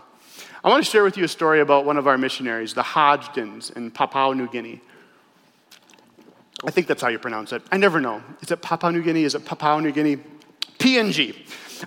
I 0.62 0.68
want 0.68 0.84
to 0.84 0.90
share 0.90 1.02
with 1.02 1.16
you 1.16 1.24
a 1.24 1.28
story 1.28 1.60
about 1.60 1.86
one 1.86 1.96
of 1.96 2.06
our 2.06 2.18
missionaries, 2.18 2.74
the 2.74 2.82
Hodgdons 2.82 3.74
in 3.74 3.90
Papua 3.90 4.34
New 4.34 4.46
Guinea. 4.46 4.82
I 6.62 6.70
think 6.70 6.88
that's 6.88 7.00
how 7.00 7.08
you 7.08 7.18
pronounce 7.18 7.52
it. 7.54 7.62
I 7.72 7.78
never 7.78 7.98
know. 7.98 8.22
Is 8.42 8.50
it 8.50 8.60
Papua 8.60 8.92
New 8.92 9.02
Guinea? 9.02 9.24
Is 9.24 9.34
it 9.34 9.46
Papua 9.46 9.80
New 9.80 9.92
Guinea? 9.92 10.18
PNG. 10.78 11.36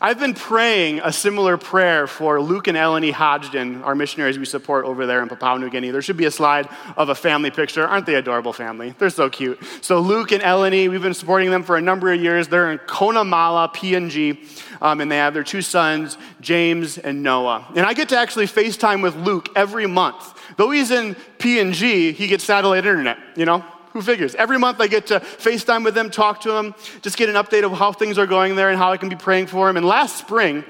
I've 0.01 0.19
been 0.19 0.33
praying 0.33 1.01
a 1.03 1.11
similar 1.11 1.57
prayer 1.57 2.07
for 2.07 2.41
Luke 2.41 2.67
and 2.67 2.77
Eleni 2.77 3.11
Hodgdon, 3.11 3.83
our 3.83 3.95
missionaries 3.95 4.37
we 4.37 4.45
support 4.45 4.85
over 4.85 5.05
there 5.05 5.21
in 5.21 5.29
Papua 5.29 5.59
New 5.59 5.69
Guinea. 5.69 5.91
There 5.91 6.01
should 6.01 6.17
be 6.17 6.25
a 6.25 6.31
slide 6.31 6.67
of 6.95 7.09
a 7.09 7.15
family 7.15 7.51
picture. 7.51 7.85
Aren't 7.87 8.05
they 8.05 8.15
adorable 8.15 8.53
family? 8.53 8.93
They're 8.97 9.09
so 9.09 9.29
cute. 9.29 9.59
So 9.81 9.99
Luke 9.99 10.31
and 10.31 10.41
Eleni, 10.43 10.89
we've 10.89 11.01
been 11.01 11.13
supporting 11.13 11.51
them 11.51 11.63
for 11.63 11.77
a 11.77 11.81
number 11.81 12.11
of 12.11 12.21
years. 12.21 12.47
They're 12.47 12.71
in 12.71 12.79
Connemara, 12.85 13.69
PNG, 13.69 14.37
um, 14.81 15.01
and 15.01 15.11
they 15.11 15.17
have 15.17 15.33
their 15.33 15.43
two 15.43 15.61
sons, 15.61 16.17
James 16.41 16.97
and 16.97 17.23
Noah. 17.23 17.65
And 17.75 17.85
I 17.85 17.93
get 17.93 18.09
to 18.09 18.17
actually 18.17 18.45
FaceTime 18.45 19.01
with 19.01 19.15
Luke 19.15 19.49
every 19.55 19.87
month. 19.87 20.33
Though 20.57 20.71
he's 20.71 20.91
in 20.91 21.15
PNG, 21.39 22.13
he 22.13 22.27
gets 22.27 22.43
satellite 22.43 22.85
internet, 22.85 23.17
you 23.35 23.45
know? 23.45 23.63
Who 23.93 24.01
figures? 24.01 24.35
Every 24.35 24.59
month 24.59 24.79
I 24.79 24.87
get 24.87 25.07
to 25.07 25.19
FaceTime 25.19 25.83
with 25.83 25.95
them, 25.95 26.09
talk 26.09 26.41
to 26.41 26.51
them, 26.51 26.75
just 27.01 27.17
get 27.17 27.29
an 27.29 27.35
update 27.35 27.63
of 27.63 27.71
how 27.71 27.91
things 27.91 28.17
are 28.17 28.27
going 28.27 28.55
there 28.55 28.69
and 28.69 28.77
how 28.77 28.91
I 28.91 28.97
can 28.97 29.09
be 29.09 29.15
praying 29.15 29.47
for 29.47 29.67
them. 29.67 29.77
And 29.77 29.85
last 29.85 30.17
spring, 30.17 30.63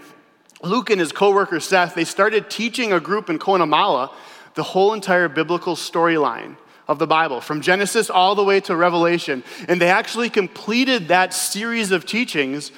Luke 0.62 0.90
and 0.90 1.00
his 1.00 1.12
coworker 1.12 1.60
Seth, 1.60 1.96
they 1.96 2.04
started 2.04 2.50
teaching 2.50 2.94
a 2.94 3.00
group 3.00 3.30
in 3.30 3.40
Connemara 3.40 4.10
the 4.56 4.64
whole 4.64 4.94
entire 4.94 5.30
biblical 5.30 5.76
storyline 5.76 6.58
of 6.88 7.00
the 7.00 7.08
Bible, 7.08 7.42
from 7.42 7.62
Genesis 7.62 8.10
all 8.10 8.34
the 8.34 8.44
way 8.44 8.60
to 8.62 8.76
Revelation. 8.76 9.44
And 9.68 9.82
they 9.82 9.90
actually 9.90 10.30
completed 10.30 11.10
that 11.10 11.34
series 11.34 11.92
of 11.92 12.06
teachings, 12.06 12.72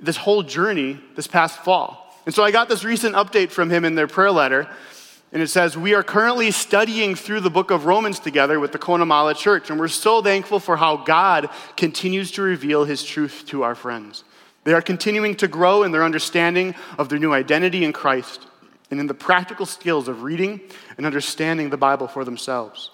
this 0.00 0.16
whole 0.16 0.42
journey, 0.42 1.00
this 1.16 1.26
past 1.26 1.58
fall. 1.64 2.16
And 2.26 2.34
so 2.34 2.44
I 2.44 2.52
got 2.52 2.68
this 2.68 2.84
recent 2.84 3.16
update 3.16 3.50
from 3.50 3.70
him 3.70 3.84
in 3.84 3.96
their 3.96 4.06
prayer 4.06 4.30
letter 4.30 4.68
and 5.32 5.42
it 5.42 5.48
says, 5.48 5.76
We 5.76 5.94
are 5.94 6.02
currently 6.02 6.50
studying 6.50 7.14
through 7.14 7.40
the 7.40 7.50
book 7.50 7.70
of 7.70 7.86
Romans 7.86 8.18
together 8.18 8.58
with 8.58 8.72
the 8.72 8.78
Connemara 8.78 9.34
Church, 9.34 9.70
and 9.70 9.78
we're 9.78 9.88
so 9.88 10.22
thankful 10.22 10.58
for 10.58 10.76
how 10.76 10.96
God 10.96 11.48
continues 11.76 12.30
to 12.32 12.42
reveal 12.42 12.84
his 12.84 13.02
truth 13.04 13.44
to 13.46 13.62
our 13.62 13.74
friends. 13.74 14.24
They 14.64 14.72
are 14.72 14.82
continuing 14.82 15.36
to 15.36 15.48
grow 15.48 15.82
in 15.82 15.92
their 15.92 16.04
understanding 16.04 16.74
of 16.98 17.08
their 17.08 17.18
new 17.18 17.32
identity 17.32 17.84
in 17.84 17.92
Christ 17.92 18.46
and 18.90 18.98
in 19.00 19.06
the 19.06 19.14
practical 19.14 19.66
skills 19.66 20.08
of 20.08 20.22
reading 20.22 20.60
and 20.96 21.06
understanding 21.06 21.70
the 21.70 21.76
Bible 21.76 22.08
for 22.08 22.24
themselves. 22.24 22.90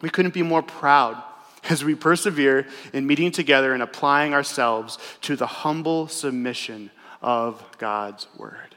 We 0.00 0.10
couldn't 0.10 0.34
be 0.34 0.42
more 0.42 0.62
proud 0.62 1.22
as 1.68 1.84
we 1.84 1.94
persevere 1.94 2.66
in 2.92 3.06
meeting 3.06 3.30
together 3.30 3.72
and 3.72 3.82
applying 3.82 4.34
ourselves 4.34 4.98
to 5.22 5.36
the 5.36 5.46
humble 5.46 6.08
submission 6.08 6.90
of 7.22 7.64
God's 7.78 8.26
Word. 8.36 8.67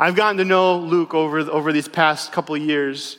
I've 0.00 0.14
gotten 0.14 0.38
to 0.38 0.46
know 0.46 0.78
Luke 0.78 1.12
over, 1.12 1.40
over 1.40 1.74
these 1.74 1.86
past 1.86 2.32
couple 2.32 2.56
years, 2.56 3.18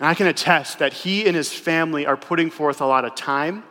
and 0.00 0.08
I 0.08 0.14
can 0.14 0.26
attest 0.26 0.80
that 0.80 0.92
he 0.92 1.24
and 1.24 1.36
his 1.36 1.52
family 1.52 2.04
are 2.04 2.16
putting 2.16 2.50
forth 2.50 2.80
a 2.80 2.84
lot 2.84 3.04
of 3.04 3.14
time, 3.14 3.62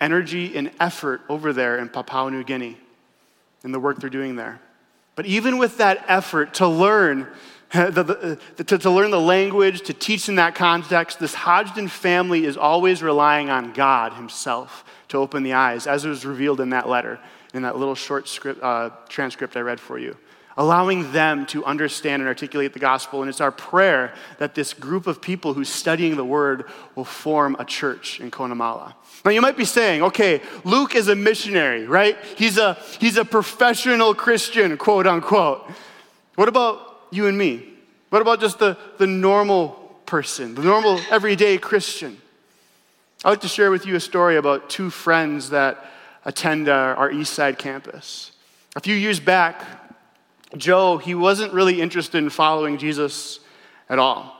energy, 0.00 0.56
and 0.56 0.72
effort 0.80 1.20
over 1.28 1.52
there 1.52 1.78
in 1.78 1.88
Papua 1.88 2.28
New 2.32 2.42
Guinea 2.42 2.76
in 3.62 3.70
the 3.70 3.78
work 3.78 4.00
they're 4.00 4.10
doing 4.10 4.34
there. 4.34 4.60
But 5.14 5.26
even 5.26 5.58
with 5.58 5.78
that 5.78 6.04
effort 6.08 6.54
to 6.54 6.66
learn, 6.66 7.28
the, 7.72 8.40
the, 8.56 8.64
to, 8.64 8.78
to 8.78 8.90
learn 8.90 9.12
the 9.12 9.20
language, 9.20 9.82
to 9.82 9.92
teach 9.92 10.28
in 10.28 10.34
that 10.34 10.56
context, 10.56 11.20
this 11.20 11.36
Hodgdon 11.36 11.88
family 11.88 12.46
is 12.46 12.56
always 12.56 13.00
relying 13.00 13.48
on 13.48 13.72
God 13.72 14.14
Himself 14.14 14.84
to 15.06 15.18
open 15.18 15.44
the 15.44 15.52
eyes, 15.52 15.86
as 15.86 16.04
it 16.04 16.08
was 16.08 16.26
revealed 16.26 16.60
in 16.60 16.70
that 16.70 16.88
letter, 16.88 17.20
in 17.54 17.62
that 17.62 17.78
little 17.78 17.94
short 17.94 18.26
script, 18.26 18.60
uh, 18.60 18.90
transcript 19.08 19.56
I 19.56 19.60
read 19.60 19.78
for 19.78 20.00
you 20.00 20.16
allowing 20.56 21.12
them 21.12 21.44
to 21.46 21.64
understand 21.64 22.22
and 22.22 22.28
articulate 22.28 22.72
the 22.72 22.78
gospel. 22.78 23.20
And 23.20 23.28
it's 23.28 23.40
our 23.40 23.52
prayer 23.52 24.14
that 24.38 24.54
this 24.54 24.72
group 24.72 25.06
of 25.06 25.20
people 25.20 25.52
who's 25.52 25.68
studying 25.68 26.16
the 26.16 26.24
word 26.24 26.64
will 26.94 27.04
form 27.04 27.56
a 27.58 27.64
church 27.64 28.20
in 28.20 28.30
Connemara. 28.30 28.96
Now 29.24 29.30
you 29.32 29.42
might 29.42 29.56
be 29.56 29.66
saying, 29.66 30.02
okay, 30.02 30.40
Luke 30.64 30.94
is 30.94 31.08
a 31.08 31.14
missionary, 31.14 31.86
right? 31.86 32.16
He's 32.36 32.56
a, 32.56 32.74
he's 32.98 33.16
a 33.16 33.24
professional 33.24 34.14
Christian, 34.14 34.76
quote 34.78 35.06
unquote. 35.06 35.70
What 36.36 36.48
about 36.48 37.06
you 37.10 37.26
and 37.26 37.36
me? 37.36 37.68
What 38.10 38.22
about 38.22 38.40
just 38.40 38.58
the, 38.58 38.78
the 38.98 39.06
normal 39.06 39.70
person, 40.06 40.54
the 40.54 40.62
normal 40.62 41.00
everyday 41.10 41.58
Christian? 41.58 42.18
I'd 43.24 43.30
like 43.30 43.40
to 43.40 43.48
share 43.48 43.70
with 43.70 43.84
you 43.84 43.96
a 43.96 44.00
story 44.00 44.36
about 44.36 44.70
two 44.70 44.88
friends 44.88 45.50
that 45.50 45.84
attend 46.24 46.68
our, 46.68 46.94
our 46.94 47.10
East 47.10 47.34
Side 47.34 47.58
campus. 47.58 48.32
A 48.76 48.80
few 48.80 48.94
years 48.94 49.20
back, 49.20 49.64
Joe, 50.56 50.98
he 50.98 51.14
wasn't 51.14 51.52
really 51.52 51.80
interested 51.80 52.18
in 52.18 52.30
following 52.30 52.78
Jesus 52.78 53.40
at 53.88 53.98
all. 53.98 54.36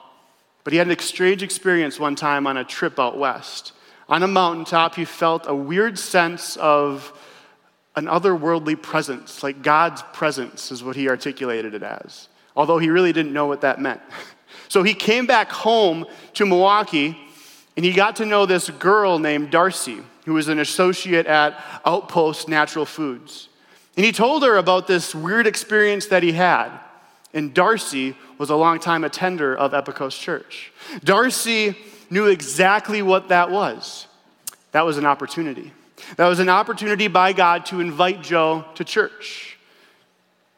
But 0.64 0.72
he 0.72 0.78
had 0.78 0.88
an 0.88 0.98
strange 0.98 1.42
experience 1.42 1.98
one 1.98 2.16
time 2.16 2.46
on 2.46 2.56
a 2.56 2.64
trip 2.64 2.98
out 2.98 3.18
west. 3.18 3.72
On 4.08 4.22
a 4.22 4.28
mountaintop, 4.28 4.94
he 4.94 5.04
felt 5.04 5.46
a 5.46 5.54
weird 5.54 5.98
sense 5.98 6.56
of 6.56 7.12
an 7.96 8.06
otherworldly 8.06 8.80
presence, 8.80 9.42
like 9.42 9.62
God's 9.62 10.02
presence 10.12 10.70
is 10.70 10.84
what 10.84 10.96
he 10.96 11.08
articulated 11.08 11.74
it 11.74 11.82
as, 11.82 12.28
although 12.54 12.78
he 12.78 12.90
really 12.90 13.12
didn't 13.12 13.32
know 13.32 13.46
what 13.46 13.62
that 13.62 13.80
meant. 13.80 14.00
So 14.68 14.82
he 14.82 14.94
came 14.94 15.26
back 15.26 15.50
home 15.50 16.06
to 16.34 16.46
Milwaukee 16.46 17.16
and 17.76 17.84
he 17.84 17.92
got 17.92 18.16
to 18.16 18.26
know 18.26 18.46
this 18.46 18.68
girl 18.68 19.18
named 19.18 19.50
Darcy, 19.50 19.98
who 20.24 20.34
was 20.34 20.48
an 20.48 20.58
associate 20.58 21.26
at 21.26 21.62
Outpost 21.84 22.48
Natural 22.48 22.84
Foods. 22.84 23.48
And 23.96 24.04
he 24.04 24.12
told 24.12 24.42
her 24.42 24.56
about 24.56 24.86
this 24.86 25.14
weird 25.14 25.46
experience 25.46 26.06
that 26.06 26.22
he 26.22 26.32
had. 26.32 26.70
And 27.32 27.52
Darcy 27.52 28.16
was 28.38 28.50
a 28.50 28.56
longtime 28.56 29.04
attender 29.04 29.56
of 29.56 29.72
Epikos 29.72 30.18
Church. 30.18 30.72
Darcy 31.02 31.76
knew 32.10 32.26
exactly 32.26 33.02
what 33.02 33.28
that 33.28 33.50
was. 33.50 34.06
That 34.72 34.84
was 34.84 34.98
an 34.98 35.06
opportunity. 35.06 35.72
That 36.16 36.26
was 36.26 36.38
an 36.38 36.48
opportunity 36.48 37.08
by 37.08 37.32
God 37.32 37.66
to 37.66 37.80
invite 37.80 38.22
Joe 38.22 38.64
to 38.74 38.84
church. 38.84 39.56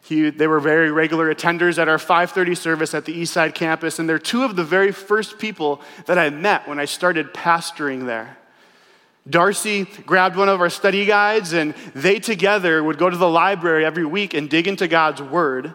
He, 0.02 0.30
they 0.30 0.46
were 0.46 0.60
very 0.60 0.90
regular 0.90 1.32
attenders 1.32 1.78
at 1.78 1.88
our 1.88 1.98
5:30 1.98 2.56
service 2.56 2.94
at 2.94 3.04
the 3.04 3.14
Eastside 3.14 3.54
campus, 3.54 3.98
and 3.98 4.08
they're 4.08 4.18
two 4.18 4.42
of 4.42 4.56
the 4.56 4.64
very 4.64 4.90
first 4.90 5.38
people 5.38 5.82
that 6.06 6.18
I 6.18 6.30
met 6.30 6.66
when 6.66 6.78
I 6.78 6.86
started 6.86 7.34
pastoring 7.34 8.06
there. 8.06 8.38
Darcy 9.28 9.84
grabbed 10.06 10.36
one 10.36 10.48
of 10.48 10.60
our 10.60 10.70
study 10.70 11.04
guides, 11.04 11.52
and 11.52 11.74
they 11.94 12.18
together 12.18 12.82
would 12.82 12.98
go 12.98 13.10
to 13.10 13.16
the 13.16 13.28
library 13.28 13.84
every 13.84 14.04
week 14.04 14.34
and 14.34 14.48
dig 14.48 14.66
into 14.66 14.88
God's 14.88 15.20
Word. 15.20 15.74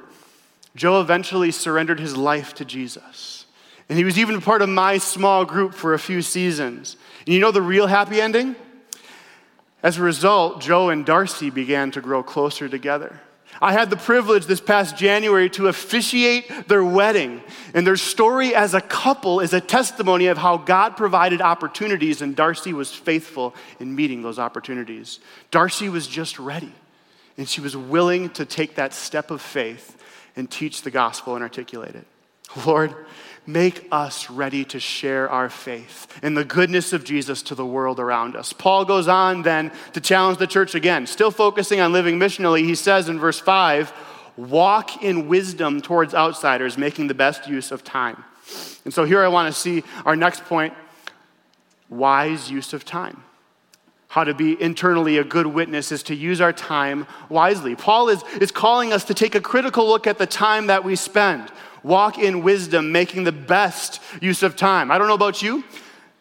Joe 0.75 1.01
eventually 1.01 1.51
surrendered 1.51 1.99
his 1.99 2.17
life 2.17 2.53
to 2.55 2.65
Jesus. 2.65 3.45
And 3.89 3.97
he 3.97 4.03
was 4.03 4.17
even 4.17 4.41
part 4.41 4.61
of 4.61 4.69
my 4.69 4.97
small 4.97 5.45
group 5.45 5.73
for 5.73 5.93
a 5.93 5.99
few 5.99 6.21
seasons. 6.21 6.97
And 7.25 7.33
you 7.33 7.39
know 7.39 7.51
the 7.51 7.61
real 7.61 7.87
happy 7.87 8.19
ending? 8.19 8.55
As 9.83 9.97
a 9.97 10.01
result, 10.01 10.61
Joe 10.61 10.89
and 10.89 11.05
Darcy 11.05 11.49
began 11.49 11.91
to 11.91 12.01
grow 12.01 12.23
closer 12.23 12.69
together. 12.69 13.21
I 13.61 13.73
had 13.73 13.89
the 13.89 13.97
privilege 13.97 14.45
this 14.45 14.61
past 14.61 14.97
January 14.97 15.49
to 15.51 15.67
officiate 15.67 16.67
their 16.67 16.83
wedding. 16.83 17.41
And 17.73 17.85
their 17.85 17.95
story 17.95 18.53
as 18.53 18.73
a 18.73 18.81
couple 18.81 19.39
is 19.39 19.53
a 19.53 19.61
testimony 19.61 20.27
of 20.27 20.37
how 20.37 20.57
God 20.57 20.97
provided 20.97 21.41
opportunities, 21.41 22.21
and 22.21 22.35
Darcy 22.35 22.73
was 22.73 22.93
faithful 22.93 23.55
in 23.79 23.95
meeting 23.95 24.21
those 24.21 24.39
opportunities. 24.39 25.19
Darcy 25.51 25.89
was 25.89 26.07
just 26.07 26.39
ready, 26.39 26.73
and 27.37 27.47
she 27.47 27.61
was 27.61 27.75
willing 27.75 28.29
to 28.31 28.45
take 28.45 28.75
that 28.75 28.93
step 28.93 29.31
of 29.31 29.41
faith 29.41 29.97
and 30.35 30.49
teach 30.49 30.81
the 30.81 30.91
gospel 30.91 31.35
and 31.35 31.43
articulate 31.43 31.95
it. 31.95 32.07
Lord, 32.65 32.95
make 33.45 33.87
us 33.91 34.29
ready 34.29 34.63
to 34.65 34.79
share 34.79 35.29
our 35.29 35.49
faith 35.49 36.07
and 36.21 36.37
the 36.37 36.45
goodness 36.45 36.93
of 36.93 37.03
Jesus 37.03 37.41
to 37.43 37.55
the 37.55 37.65
world 37.65 37.99
around 37.99 38.35
us. 38.35 38.53
Paul 38.53 38.85
goes 38.85 39.07
on 39.07 39.41
then 39.41 39.71
to 39.93 40.01
challenge 40.01 40.37
the 40.37 40.47
church 40.47 40.75
again, 40.75 41.07
still 41.07 41.31
focusing 41.31 41.79
on 41.79 41.91
living 41.91 42.17
missionally. 42.17 42.63
He 42.63 42.75
says 42.75 43.09
in 43.09 43.19
verse 43.19 43.39
5 43.39 43.93
walk 44.35 45.03
in 45.03 45.27
wisdom 45.27 45.81
towards 45.81 46.13
outsiders, 46.15 46.77
making 46.77 47.07
the 47.07 47.13
best 47.13 47.47
use 47.47 47.71
of 47.71 47.83
time. 47.83 48.23
And 48.83 48.93
so 48.93 49.03
here 49.05 49.23
I 49.23 49.27
want 49.27 49.53
to 49.53 49.59
see 49.59 49.83
our 50.05 50.15
next 50.15 50.45
point 50.45 50.73
wise 51.89 52.49
use 52.49 52.73
of 52.73 52.83
time. 52.83 53.23
How 54.07 54.23
to 54.23 54.33
be 54.33 54.59
internally 54.61 55.17
a 55.17 55.23
good 55.23 55.47
witness 55.47 55.91
is 55.91 56.03
to 56.03 56.15
use 56.15 56.39
our 56.39 56.53
time 56.53 57.07
wisely. 57.29 57.75
Paul 57.75 58.09
is, 58.09 58.23
is 58.39 58.51
calling 58.51 58.93
us 58.93 59.05
to 59.05 59.13
take 59.13 59.35
a 59.35 59.41
critical 59.41 59.87
look 59.87 60.05
at 60.05 60.17
the 60.17 60.27
time 60.27 60.67
that 60.67 60.83
we 60.83 60.95
spend 60.95 61.51
walk 61.83 62.17
in 62.17 62.43
wisdom, 62.43 62.91
making 62.91 63.25
the 63.25 63.31
best 63.31 64.01
use 64.21 64.41
of 64.41 64.55
time. 64.55 64.91
I 64.91 64.97
don't 64.97 65.07
know 65.07 65.13
about 65.13 65.41
you. 65.41 65.63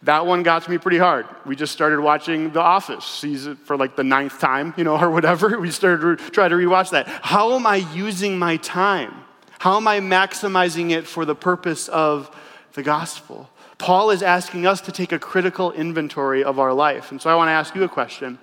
That 0.03 0.27
one 0.27 0.43
got 0.43 0.65
to 0.65 0.71
me 0.71 0.79
pretty 0.79 0.99
hard. 0.99 1.27
We 1.47 1.55
just 1.55 1.73
started 1.73 2.01
watching 2.01 2.51
The 2.51 2.61
Office 2.61 3.05
season 3.05 3.55
for 3.55 3.77
like 3.77 3.95
the 3.95 4.03
ninth 4.03 4.41
time, 4.41 4.75
you 4.77 4.83
know, 4.83 4.97
or 5.01 5.11
whatever. 5.11 5.59
We 5.61 5.71
started 5.71 6.19
to 6.19 6.31
try 6.31 6.49
to 6.49 6.55
rewatch 6.55 6.91
that. 6.91 7.07
How 7.07 7.55
am 7.55 7.67
I 7.67 7.77
using 7.77 8.39
my 8.39 8.57
time? 8.59 9.15
How 9.61 9.77
am 9.77 9.87
I 9.87 10.01
maximizing 10.01 10.91
it 10.91 11.07
for 11.07 11.25
the 11.25 11.37
purpose 11.37 11.87
of 11.89 12.35
the 12.73 12.83
gospel? 12.83 13.49
Paul 13.79 14.11
is 14.11 14.23
asking 14.23 14.67
us 14.67 14.81
to 14.83 14.93
take 14.93 15.13
a 15.13 15.19
critical 15.19 15.71
inventory 15.73 16.43
of 16.43 16.59
our 16.59 16.73
life. 16.73 17.13
And 17.13 17.23
so 17.23 17.31
I 17.31 17.37
want 17.37 17.49
to 17.49 17.53
ask 17.53 17.75
you 17.75 17.85
a 17.85 17.89
question. 17.89 18.39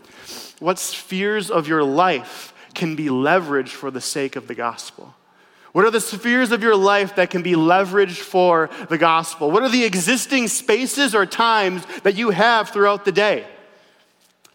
What 0.59 0.79
spheres 0.79 1.51
of 1.51 1.67
your 1.67 1.83
life 1.83 2.53
can 2.73 2.95
be 2.95 3.07
leveraged 3.07 3.69
for 3.69 3.91
the 3.91 4.01
sake 4.01 4.35
of 4.35 4.47
the 4.47 4.55
gospel? 4.55 5.13
What 5.71 5.85
are 5.85 5.91
the 5.91 6.01
spheres 6.01 6.51
of 6.51 6.63
your 6.63 6.75
life 6.75 7.15
that 7.15 7.29
can 7.29 7.43
be 7.43 7.53
leveraged 7.53 8.17
for 8.17 8.69
the 8.89 8.97
gospel? 8.97 9.51
What 9.51 9.63
are 9.63 9.69
the 9.69 9.85
existing 9.85 10.47
spaces 10.47 11.13
or 11.13 11.25
times 11.25 11.85
that 12.03 12.15
you 12.15 12.31
have 12.31 12.69
throughout 12.69 13.05
the 13.05 13.11
day? 13.11 13.45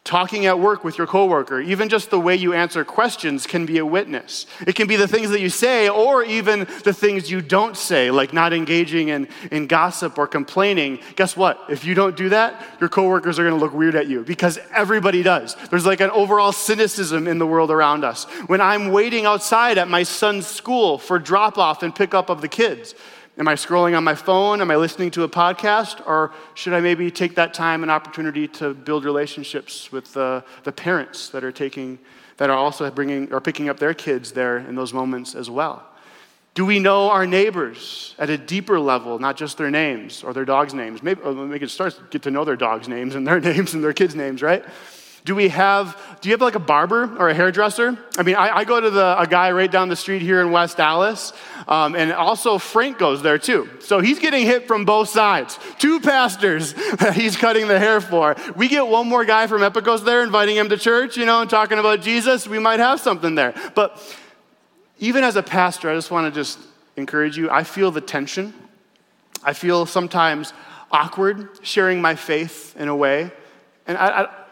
Talking 0.04 0.44
at 0.44 0.58
work 0.58 0.84
with 0.84 0.98
your 0.98 1.06
coworker, 1.06 1.62
even 1.62 1.88
just 1.88 2.10
the 2.10 2.20
way 2.20 2.36
you 2.36 2.52
answer 2.52 2.84
questions 2.84 3.46
can 3.46 3.64
be 3.64 3.78
a 3.78 3.86
witness. 3.86 4.44
It 4.66 4.74
can 4.74 4.86
be 4.86 4.96
the 4.96 5.08
things 5.08 5.30
that 5.30 5.40
you 5.40 5.48
say 5.48 5.88
or 5.88 6.22
even 6.22 6.66
the 6.84 6.92
things 6.92 7.30
you 7.30 7.40
don't 7.40 7.74
say, 7.74 8.10
like 8.10 8.34
not 8.34 8.52
engaging 8.52 9.08
in, 9.08 9.28
in 9.50 9.66
gossip 9.66 10.18
or 10.18 10.26
complaining. 10.26 10.98
Guess 11.16 11.38
what? 11.38 11.58
If 11.70 11.86
you 11.86 11.94
don't 11.94 12.18
do 12.18 12.28
that, 12.28 12.62
your 12.80 12.90
coworkers 12.90 13.38
are 13.38 13.44
gonna 13.44 13.56
look 13.56 13.72
weird 13.72 13.94
at 13.94 14.06
you 14.06 14.22
because 14.24 14.58
everybody 14.74 15.22
does. 15.22 15.56
There's 15.70 15.86
like 15.86 16.00
an 16.00 16.10
overall 16.10 16.52
cynicism 16.52 17.26
in 17.26 17.38
the 17.38 17.46
world 17.46 17.70
around 17.70 18.04
us. 18.04 18.24
When 18.46 18.60
I'm 18.60 18.92
waiting 18.92 19.24
outside 19.24 19.78
at 19.78 19.88
my 19.88 20.02
son's 20.02 20.46
school 20.46 20.98
for 20.98 21.18
drop 21.18 21.56
off 21.56 21.82
and 21.82 21.94
pick 21.94 22.12
up 22.12 22.28
of 22.28 22.42
the 22.42 22.48
kids, 22.48 22.94
Am 23.36 23.48
I 23.48 23.54
scrolling 23.54 23.96
on 23.96 24.04
my 24.04 24.14
phone? 24.14 24.60
Am 24.60 24.70
I 24.70 24.76
listening 24.76 25.10
to 25.12 25.24
a 25.24 25.28
podcast? 25.28 26.06
Or 26.06 26.32
should 26.54 26.72
I 26.72 26.80
maybe 26.80 27.10
take 27.10 27.34
that 27.34 27.52
time 27.52 27.82
and 27.82 27.90
opportunity 27.90 28.46
to 28.48 28.74
build 28.74 29.04
relationships 29.04 29.90
with 29.90 30.12
the, 30.14 30.44
the 30.62 30.70
parents 30.70 31.30
that 31.30 31.42
are 31.42 31.50
taking, 31.50 31.98
that 32.36 32.48
are 32.48 32.56
also 32.56 32.88
bringing 32.92 33.32
or 33.32 33.40
picking 33.40 33.68
up 33.68 33.80
their 33.80 33.92
kids 33.92 34.32
there 34.32 34.58
in 34.58 34.76
those 34.76 34.92
moments 34.92 35.34
as 35.34 35.50
well? 35.50 35.84
Do 36.54 36.64
we 36.64 36.78
know 36.78 37.10
our 37.10 37.26
neighbors 37.26 38.14
at 38.20 38.30
a 38.30 38.38
deeper 38.38 38.78
level, 38.78 39.18
not 39.18 39.36
just 39.36 39.58
their 39.58 39.70
names 39.72 40.22
or 40.22 40.32
their 40.32 40.44
dogs' 40.44 40.72
names? 40.72 41.02
Maybe 41.02 41.20
oh, 41.24 41.48
we 41.48 41.58
can 41.58 41.68
start 41.68 41.94
to 41.94 42.02
get 42.10 42.22
to 42.22 42.30
know 42.30 42.44
their 42.44 42.54
dogs' 42.54 42.86
names 42.86 43.16
and 43.16 43.26
their 43.26 43.40
names 43.52 43.74
and 43.74 43.82
their 43.82 43.92
kids' 43.92 44.14
names, 44.14 44.42
right? 44.42 44.64
Do 45.24 45.34
we 45.34 45.48
have, 45.48 45.98
do 46.20 46.28
you 46.28 46.34
have 46.34 46.42
like 46.42 46.54
a 46.54 46.60
barber 46.60 47.16
or 47.16 47.30
a 47.30 47.34
hairdresser? 47.34 47.98
I 48.18 48.22
mean, 48.22 48.34
I, 48.34 48.58
I 48.58 48.64
go 48.64 48.78
to 48.78 48.90
the, 48.90 49.18
a 49.18 49.26
guy 49.26 49.52
right 49.52 49.70
down 49.70 49.88
the 49.88 49.96
street 49.96 50.20
here 50.20 50.42
in 50.42 50.50
West 50.50 50.78
Allis, 50.78 51.32
um, 51.66 51.96
and 51.96 52.12
also 52.12 52.58
Frank 52.58 52.98
goes 52.98 53.22
there 53.22 53.38
too. 53.38 53.70
So 53.80 54.00
he's 54.00 54.18
getting 54.18 54.44
hit 54.44 54.68
from 54.68 54.84
both 54.84 55.08
sides. 55.08 55.58
Two 55.78 55.98
pastors 56.00 56.74
he's 57.14 57.38
cutting 57.38 57.68
the 57.68 57.78
hair 57.78 58.02
for. 58.02 58.36
We 58.54 58.68
get 58.68 58.86
one 58.86 59.08
more 59.08 59.24
guy 59.24 59.46
from 59.46 59.62
Epikos 59.62 60.04
there, 60.04 60.22
inviting 60.22 60.56
him 60.56 60.68
to 60.68 60.76
church, 60.76 61.16
you 61.16 61.24
know, 61.24 61.40
and 61.40 61.48
talking 61.48 61.78
about 61.78 62.02
Jesus. 62.02 62.46
We 62.46 62.58
might 62.58 62.80
have 62.80 63.00
something 63.00 63.34
there. 63.34 63.54
But 63.74 63.98
even 64.98 65.24
as 65.24 65.36
a 65.36 65.42
pastor, 65.42 65.88
I 65.88 65.94
just 65.94 66.10
want 66.10 66.32
to 66.32 66.38
just 66.38 66.58
encourage 66.96 67.38
you. 67.38 67.48
I 67.48 67.64
feel 67.64 67.90
the 67.90 68.02
tension. 68.02 68.52
I 69.42 69.54
feel 69.54 69.86
sometimes 69.86 70.52
awkward 70.90 71.48
sharing 71.62 72.02
my 72.02 72.14
faith 72.14 72.76
in 72.76 72.88
a 72.88 72.96
way. 72.96 73.32
And 73.86 73.96
I, 73.96 74.24
I 74.24 74.43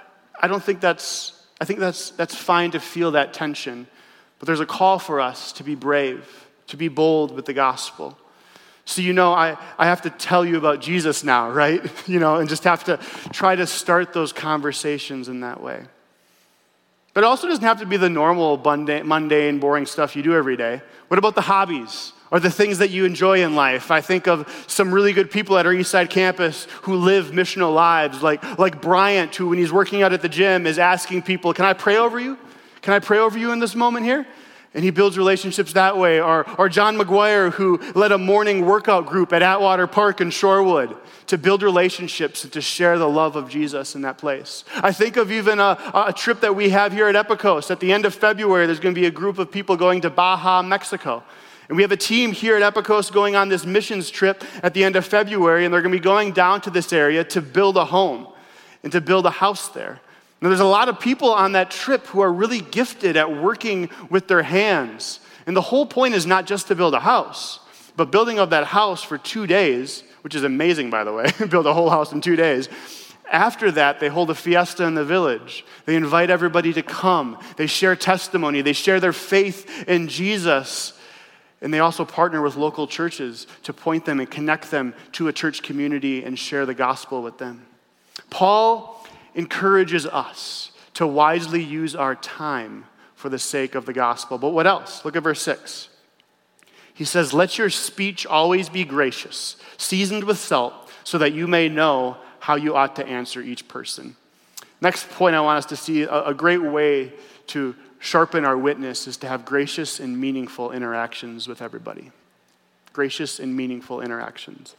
I 0.42 0.48
don't 0.48 0.62
think 0.62 0.80
that's, 0.80 1.40
I 1.60 1.64
think 1.64 1.78
that's, 1.78 2.10
that's 2.10 2.34
fine 2.34 2.72
to 2.72 2.80
feel 2.80 3.12
that 3.12 3.32
tension. 3.32 3.86
But 4.38 4.46
there's 4.46 4.60
a 4.60 4.66
call 4.66 4.98
for 4.98 5.20
us 5.20 5.52
to 5.52 5.64
be 5.64 5.76
brave, 5.76 6.26
to 6.66 6.76
be 6.76 6.88
bold 6.88 7.34
with 7.34 7.46
the 7.46 7.52
gospel. 7.52 8.18
So, 8.84 9.00
you 9.00 9.12
know, 9.12 9.32
I, 9.32 9.56
I 9.78 9.86
have 9.86 10.02
to 10.02 10.10
tell 10.10 10.44
you 10.44 10.56
about 10.56 10.80
Jesus 10.80 11.22
now, 11.22 11.50
right? 11.50 11.80
You 12.08 12.18
know, 12.18 12.36
and 12.36 12.48
just 12.48 12.64
have 12.64 12.82
to 12.84 12.98
try 13.32 13.54
to 13.54 13.66
start 13.66 14.12
those 14.12 14.32
conversations 14.32 15.28
in 15.28 15.40
that 15.40 15.62
way. 15.62 15.84
But 17.14 17.22
it 17.22 17.26
also 17.26 17.46
doesn't 17.46 17.64
have 17.64 17.78
to 17.80 17.86
be 17.86 17.96
the 17.96 18.10
normal, 18.10 18.56
mundane, 18.56 19.60
boring 19.60 19.86
stuff 19.86 20.16
you 20.16 20.22
do 20.22 20.34
every 20.34 20.56
day. 20.56 20.82
What 21.08 21.18
about 21.18 21.34
the 21.34 21.42
hobbies 21.42 22.12
or 22.32 22.40
the 22.40 22.50
things 22.50 22.78
that 22.78 22.90
you 22.90 23.04
enjoy 23.04 23.44
in 23.44 23.54
life? 23.54 23.92
I 23.92 24.00
think 24.00 24.26
of 24.26 24.64
some 24.66 24.92
really 24.92 25.12
good 25.12 25.30
people 25.30 25.56
at 25.58 25.66
our 25.66 25.72
Eastside 25.72 26.10
campus 26.10 26.66
who 26.82 26.96
live 26.96 27.26
missional 27.26 27.72
lives, 27.72 28.22
like, 28.22 28.58
like 28.58 28.80
Bryant, 28.80 29.36
who, 29.36 29.50
when 29.50 29.58
he's 29.58 29.72
working 29.72 30.02
out 30.02 30.12
at 30.12 30.22
the 30.22 30.28
gym, 30.28 30.66
is 30.66 30.78
asking 30.78 31.22
people, 31.22 31.52
Can 31.52 31.66
I 31.66 31.74
pray 31.74 31.98
over 31.98 32.18
you? 32.18 32.38
Can 32.80 32.94
I 32.94 32.98
pray 32.98 33.18
over 33.18 33.38
you 33.38 33.52
in 33.52 33.60
this 33.60 33.76
moment 33.76 34.06
here? 34.06 34.26
And 34.74 34.82
he 34.82 34.90
builds 34.90 35.18
relationships 35.18 35.74
that 35.74 35.98
way. 35.98 36.20
Or, 36.20 36.48
or 36.58 36.68
John 36.68 36.96
McGuire, 36.96 37.52
who 37.52 37.78
led 37.94 38.10
a 38.10 38.18
morning 38.18 38.64
workout 38.64 39.04
group 39.04 39.32
at 39.32 39.42
Atwater 39.42 39.86
Park 39.86 40.22
in 40.22 40.30
Shorewood 40.30 40.96
to 41.26 41.36
build 41.36 41.62
relationships 41.62 42.44
and 42.44 42.52
to 42.54 42.60
share 42.60 42.98
the 42.98 43.08
love 43.08 43.36
of 43.36 43.48
Jesus 43.48 43.94
in 43.94 44.02
that 44.02 44.18
place. 44.18 44.64
I 44.76 44.92
think 44.92 45.16
of 45.16 45.30
even 45.30 45.60
a, 45.60 45.78
a 45.94 46.12
trip 46.14 46.40
that 46.40 46.56
we 46.56 46.70
have 46.70 46.92
here 46.92 47.08
at 47.08 47.14
Epikos. 47.14 47.70
At 47.70 47.80
the 47.80 47.92
end 47.92 48.06
of 48.06 48.14
February, 48.14 48.66
there's 48.66 48.80
going 48.80 48.94
to 48.94 49.00
be 49.00 49.06
a 49.06 49.10
group 49.10 49.38
of 49.38 49.50
people 49.50 49.76
going 49.76 50.00
to 50.00 50.10
Baja, 50.10 50.62
Mexico. 50.62 51.22
And 51.68 51.76
we 51.76 51.82
have 51.82 51.92
a 51.92 51.96
team 51.96 52.32
here 52.32 52.56
at 52.56 52.74
Epikos 52.74 53.12
going 53.12 53.36
on 53.36 53.48
this 53.48 53.64
missions 53.64 54.10
trip 54.10 54.44
at 54.62 54.74
the 54.74 54.84
end 54.84 54.96
of 54.96 55.06
February, 55.06 55.64
and 55.64 55.72
they're 55.72 55.82
going 55.82 55.92
to 55.92 55.98
be 55.98 56.02
going 56.02 56.32
down 56.32 56.60
to 56.62 56.70
this 56.70 56.92
area 56.92 57.24
to 57.24 57.40
build 57.40 57.76
a 57.76 57.84
home 57.84 58.26
and 58.82 58.92
to 58.92 59.00
build 59.00 59.26
a 59.26 59.30
house 59.30 59.68
there. 59.68 60.00
Now, 60.40 60.48
there's 60.48 60.60
a 60.60 60.64
lot 60.64 60.88
of 60.88 60.98
people 60.98 61.30
on 61.30 61.52
that 61.52 61.70
trip 61.70 62.06
who 62.08 62.20
are 62.20 62.32
really 62.32 62.60
gifted 62.60 63.16
at 63.16 63.34
working 63.34 63.90
with 64.10 64.26
their 64.26 64.42
hands. 64.42 65.20
And 65.46 65.56
the 65.56 65.62
whole 65.62 65.86
point 65.86 66.14
is 66.14 66.26
not 66.26 66.46
just 66.46 66.68
to 66.68 66.74
build 66.74 66.94
a 66.94 67.00
house, 67.00 67.60
but 67.96 68.10
building 68.10 68.38
of 68.38 68.50
that 68.50 68.64
house 68.64 69.02
for 69.02 69.18
two 69.18 69.46
days 69.46 70.02
which 70.22 70.34
is 70.34 70.44
amazing, 70.44 70.90
by 70.90 71.04
the 71.04 71.12
way, 71.12 71.30
build 71.48 71.66
a 71.66 71.74
whole 71.74 71.90
house 71.90 72.12
in 72.12 72.20
two 72.20 72.36
days. 72.36 72.68
After 73.30 73.70
that, 73.72 74.00
they 74.00 74.08
hold 74.08 74.30
a 74.30 74.34
fiesta 74.34 74.84
in 74.84 74.94
the 74.94 75.04
village. 75.04 75.64
They 75.84 75.96
invite 75.96 76.30
everybody 76.30 76.72
to 76.74 76.82
come. 76.82 77.38
They 77.56 77.66
share 77.66 77.96
testimony. 77.96 78.62
They 78.62 78.72
share 78.72 79.00
their 79.00 79.12
faith 79.12 79.88
in 79.88 80.08
Jesus. 80.08 80.92
And 81.62 81.72
they 81.72 81.78
also 81.78 82.04
partner 82.04 82.42
with 82.42 82.56
local 82.56 82.88
churches 82.88 83.46
to 83.62 83.72
point 83.72 84.04
them 84.04 84.18
and 84.18 84.28
connect 84.28 84.70
them 84.70 84.94
to 85.12 85.28
a 85.28 85.32
church 85.32 85.62
community 85.62 86.24
and 86.24 86.36
share 86.36 86.66
the 86.66 86.74
gospel 86.74 87.22
with 87.22 87.38
them. 87.38 87.64
Paul 88.30 89.06
encourages 89.34 90.04
us 90.04 90.72
to 90.94 91.06
wisely 91.06 91.62
use 91.62 91.94
our 91.94 92.16
time 92.16 92.84
for 93.14 93.28
the 93.28 93.38
sake 93.38 93.76
of 93.76 93.86
the 93.86 93.92
gospel. 93.92 94.38
But 94.38 94.50
what 94.50 94.66
else? 94.66 95.04
Look 95.04 95.14
at 95.14 95.22
verse 95.22 95.40
6. 95.42 95.88
He 96.92 97.04
says, 97.04 97.32
Let 97.32 97.56
your 97.56 97.70
speech 97.70 98.26
always 98.26 98.68
be 98.68 98.84
gracious, 98.84 99.56
seasoned 99.78 100.24
with 100.24 100.38
salt, 100.38 100.74
so 101.04 101.16
that 101.18 101.32
you 101.32 101.46
may 101.46 101.68
know 101.68 102.16
how 102.40 102.56
you 102.56 102.74
ought 102.74 102.96
to 102.96 103.06
answer 103.06 103.40
each 103.40 103.68
person. 103.68 104.16
Next 104.80 105.08
point 105.10 105.36
I 105.36 105.40
want 105.40 105.58
us 105.58 105.66
to 105.66 105.76
see 105.76 106.02
a, 106.02 106.24
a 106.24 106.34
great 106.34 106.60
way 106.60 107.12
to 107.48 107.76
sharpen 108.02 108.44
our 108.44 108.58
witness 108.58 109.06
is 109.06 109.16
to 109.16 109.28
have 109.28 109.44
gracious 109.44 110.00
and 110.00 110.20
meaningful 110.20 110.72
interactions 110.72 111.46
with 111.46 111.62
everybody. 111.62 112.10
Gracious 112.92 113.38
and 113.38 113.56
meaningful 113.56 114.00
interactions. 114.00 114.74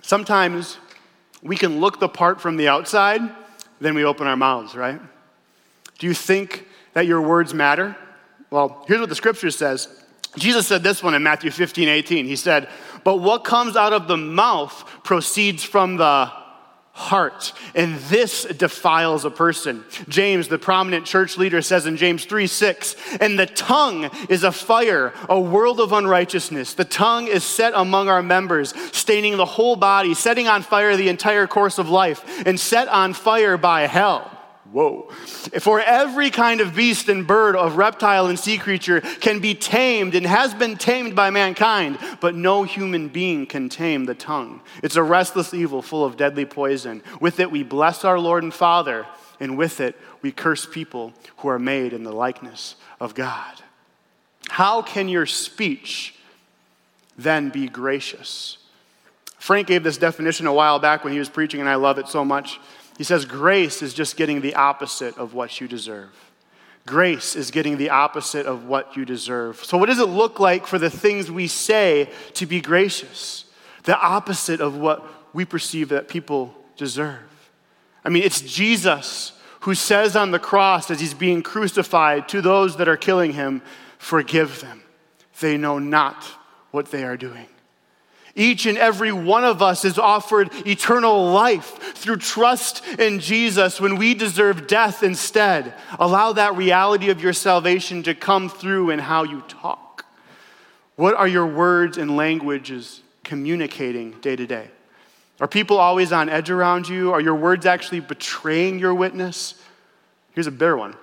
Sometimes 0.00 0.78
we 1.42 1.56
can 1.56 1.80
look 1.80 2.00
the 2.00 2.08
part 2.08 2.40
from 2.40 2.56
the 2.56 2.68
outside, 2.68 3.20
then 3.78 3.94
we 3.94 4.04
open 4.04 4.26
our 4.26 4.36
mouths, 4.36 4.74
right? 4.74 5.00
Do 5.98 6.06
you 6.06 6.14
think 6.14 6.66
that 6.94 7.06
your 7.06 7.20
words 7.20 7.52
matter? 7.52 7.94
Well, 8.50 8.84
here's 8.88 9.00
what 9.00 9.10
the 9.10 9.14
scripture 9.14 9.50
says. 9.50 9.88
Jesus 10.38 10.66
said 10.66 10.82
this 10.82 11.02
one 11.02 11.14
in 11.14 11.22
Matthew 11.22 11.50
15, 11.50 11.88
18. 11.88 12.24
He 12.24 12.36
said, 12.36 12.68
But 13.04 13.16
what 13.16 13.44
comes 13.44 13.76
out 13.76 13.92
of 13.92 14.08
the 14.08 14.16
mouth 14.16 14.72
proceeds 15.04 15.62
from 15.62 15.96
the 15.96 16.32
heart, 16.96 17.52
and 17.74 17.96
this 18.08 18.44
defiles 18.44 19.26
a 19.26 19.30
person. 19.30 19.84
James, 20.08 20.48
the 20.48 20.58
prominent 20.58 21.04
church 21.04 21.36
leader, 21.36 21.60
says 21.60 21.84
in 21.84 21.98
James 21.98 22.24
3 22.24 22.46
6, 22.46 22.96
and 23.20 23.38
the 23.38 23.44
tongue 23.44 24.10
is 24.30 24.44
a 24.44 24.50
fire, 24.50 25.12
a 25.28 25.38
world 25.38 25.78
of 25.78 25.92
unrighteousness. 25.92 26.72
The 26.72 26.86
tongue 26.86 27.26
is 27.26 27.44
set 27.44 27.74
among 27.76 28.08
our 28.08 28.22
members, 28.22 28.74
staining 28.96 29.36
the 29.36 29.44
whole 29.44 29.76
body, 29.76 30.14
setting 30.14 30.48
on 30.48 30.62
fire 30.62 30.96
the 30.96 31.10
entire 31.10 31.46
course 31.46 31.76
of 31.78 31.90
life, 31.90 32.24
and 32.46 32.58
set 32.58 32.88
on 32.88 33.12
fire 33.12 33.58
by 33.58 33.82
hell. 33.82 34.35
Whoa. 34.72 35.08
For 35.60 35.80
every 35.80 36.30
kind 36.30 36.60
of 36.60 36.74
beast 36.74 37.08
and 37.08 37.26
bird, 37.26 37.56
of 37.56 37.76
reptile 37.76 38.26
and 38.26 38.38
sea 38.38 38.58
creature 38.58 39.00
can 39.00 39.38
be 39.38 39.54
tamed 39.54 40.14
and 40.14 40.26
has 40.26 40.54
been 40.54 40.76
tamed 40.76 41.14
by 41.14 41.30
mankind, 41.30 41.98
but 42.20 42.34
no 42.34 42.64
human 42.64 43.08
being 43.08 43.46
can 43.46 43.68
tame 43.68 44.04
the 44.04 44.14
tongue. 44.14 44.60
It's 44.82 44.96
a 44.96 45.02
restless 45.02 45.54
evil 45.54 45.82
full 45.82 46.04
of 46.04 46.16
deadly 46.16 46.44
poison. 46.44 47.02
With 47.20 47.40
it 47.40 47.50
we 47.50 47.62
bless 47.62 48.04
our 48.04 48.18
Lord 48.18 48.42
and 48.42 48.52
Father, 48.52 49.06
and 49.40 49.56
with 49.56 49.80
it 49.80 49.96
we 50.20 50.32
curse 50.32 50.66
people 50.66 51.12
who 51.38 51.48
are 51.48 51.58
made 51.58 51.92
in 51.92 52.04
the 52.04 52.12
likeness 52.12 52.74
of 53.00 53.14
God. 53.14 53.62
How 54.48 54.82
can 54.82 55.08
your 55.08 55.26
speech 55.26 56.14
then 57.16 57.50
be 57.50 57.68
gracious? 57.68 58.58
Frank 59.38 59.68
gave 59.68 59.84
this 59.84 59.96
definition 59.96 60.46
a 60.46 60.52
while 60.52 60.78
back 60.80 61.04
when 61.04 61.12
he 61.12 61.18
was 61.18 61.28
preaching, 61.28 61.60
and 61.60 61.68
I 61.68 61.76
love 61.76 61.98
it 61.98 62.08
so 62.08 62.24
much. 62.24 62.58
He 62.98 63.04
says, 63.04 63.24
Grace 63.24 63.82
is 63.82 63.94
just 63.94 64.16
getting 64.16 64.40
the 64.40 64.54
opposite 64.54 65.16
of 65.18 65.34
what 65.34 65.60
you 65.60 65.68
deserve. 65.68 66.10
Grace 66.86 67.34
is 67.34 67.50
getting 67.50 67.78
the 67.78 67.90
opposite 67.90 68.46
of 68.46 68.66
what 68.66 68.96
you 68.96 69.04
deserve. 69.04 69.64
So, 69.64 69.76
what 69.76 69.86
does 69.86 69.98
it 69.98 70.08
look 70.08 70.38
like 70.38 70.66
for 70.66 70.78
the 70.78 70.90
things 70.90 71.30
we 71.30 71.48
say 71.48 72.10
to 72.34 72.46
be 72.46 72.60
gracious? 72.60 73.44
The 73.82 73.98
opposite 73.98 74.60
of 74.60 74.76
what 74.76 75.04
we 75.32 75.44
perceive 75.44 75.88
that 75.90 76.08
people 76.08 76.54
deserve. 76.76 77.18
I 78.04 78.08
mean, 78.08 78.22
it's 78.22 78.40
Jesus 78.40 79.32
who 79.60 79.74
says 79.74 80.14
on 80.14 80.30
the 80.30 80.38
cross 80.38 80.90
as 80.90 81.00
he's 81.00 81.14
being 81.14 81.42
crucified 81.42 82.28
to 82.28 82.40
those 82.40 82.76
that 82.76 82.88
are 82.88 82.96
killing 82.96 83.32
him, 83.32 83.62
Forgive 83.98 84.60
them. 84.60 84.82
They 85.40 85.56
know 85.56 85.78
not 85.78 86.22
what 86.70 86.90
they 86.92 87.04
are 87.04 87.16
doing. 87.16 87.46
Each 88.38 88.66
and 88.66 88.76
every 88.76 89.12
one 89.12 89.44
of 89.44 89.62
us 89.62 89.86
is 89.86 89.98
offered 89.98 90.50
eternal 90.66 91.32
life 91.32 91.94
through 91.94 92.18
trust 92.18 92.86
in 92.98 93.18
Jesus 93.18 93.80
when 93.80 93.96
we 93.96 94.12
deserve 94.12 94.66
death 94.66 95.02
instead. 95.02 95.72
Allow 95.98 96.34
that 96.34 96.54
reality 96.54 97.08
of 97.08 97.22
your 97.22 97.32
salvation 97.32 98.02
to 98.02 98.14
come 98.14 98.50
through 98.50 98.90
in 98.90 98.98
how 98.98 99.24
you 99.24 99.40
talk. 99.48 100.04
What 100.96 101.14
are 101.14 101.26
your 101.26 101.46
words 101.46 101.96
and 101.96 102.14
languages 102.14 103.00
communicating 103.24 104.12
day 104.20 104.36
to 104.36 104.46
day? 104.46 104.68
Are 105.40 105.48
people 105.48 105.78
always 105.78 106.12
on 106.12 106.28
edge 106.28 106.50
around 106.50 106.88
you? 106.88 107.12
Are 107.12 107.20
your 107.22 107.34
words 107.34 107.64
actually 107.64 108.00
betraying 108.00 108.78
your 108.78 108.94
witness? 108.94 109.54
Here's 110.32 110.46
a 110.46 110.50
better 110.50 110.76
one. 110.76 110.94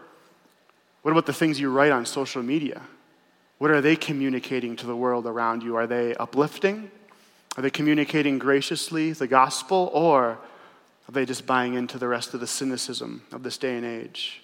What 1.01 1.11
about 1.11 1.25
the 1.25 1.33
things 1.33 1.59
you 1.59 1.71
write 1.71 1.91
on 1.91 2.05
social 2.05 2.43
media? 2.43 2.81
What 3.57 3.71
are 3.71 3.81
they 3.81 3.95
communicating 3.95 4.75
to 4.77 4.85
the 4.85 4.95
world 4.95 5.25
around 5.25 5.63
you? 5.63 5.75
Are 5.75 5.87
they 5.87 6.15
uplifting? 6.15 6.91
Are 7.55 7.61
they 7.61 7.69
communicating 7.69 8.39
graciously 8.39 9.13
the 9.13 9.27
gospel, 9.27 9.91
or 9.93 10.39
are 11.07 11.11
they 11.11 11.25
just 11.25 11.45
buying 11.45 11.75
into 11.75 11.97
the 11.97 12.07
rest 12.07 12.33
of 12.33 12.39
the 12.39 12.47
cynicism 12.47 13.23
of 13.31 13.43
this 13.43 13.57
day 13.57 13.75
and 13.75 13.85
age? 13.85 14.41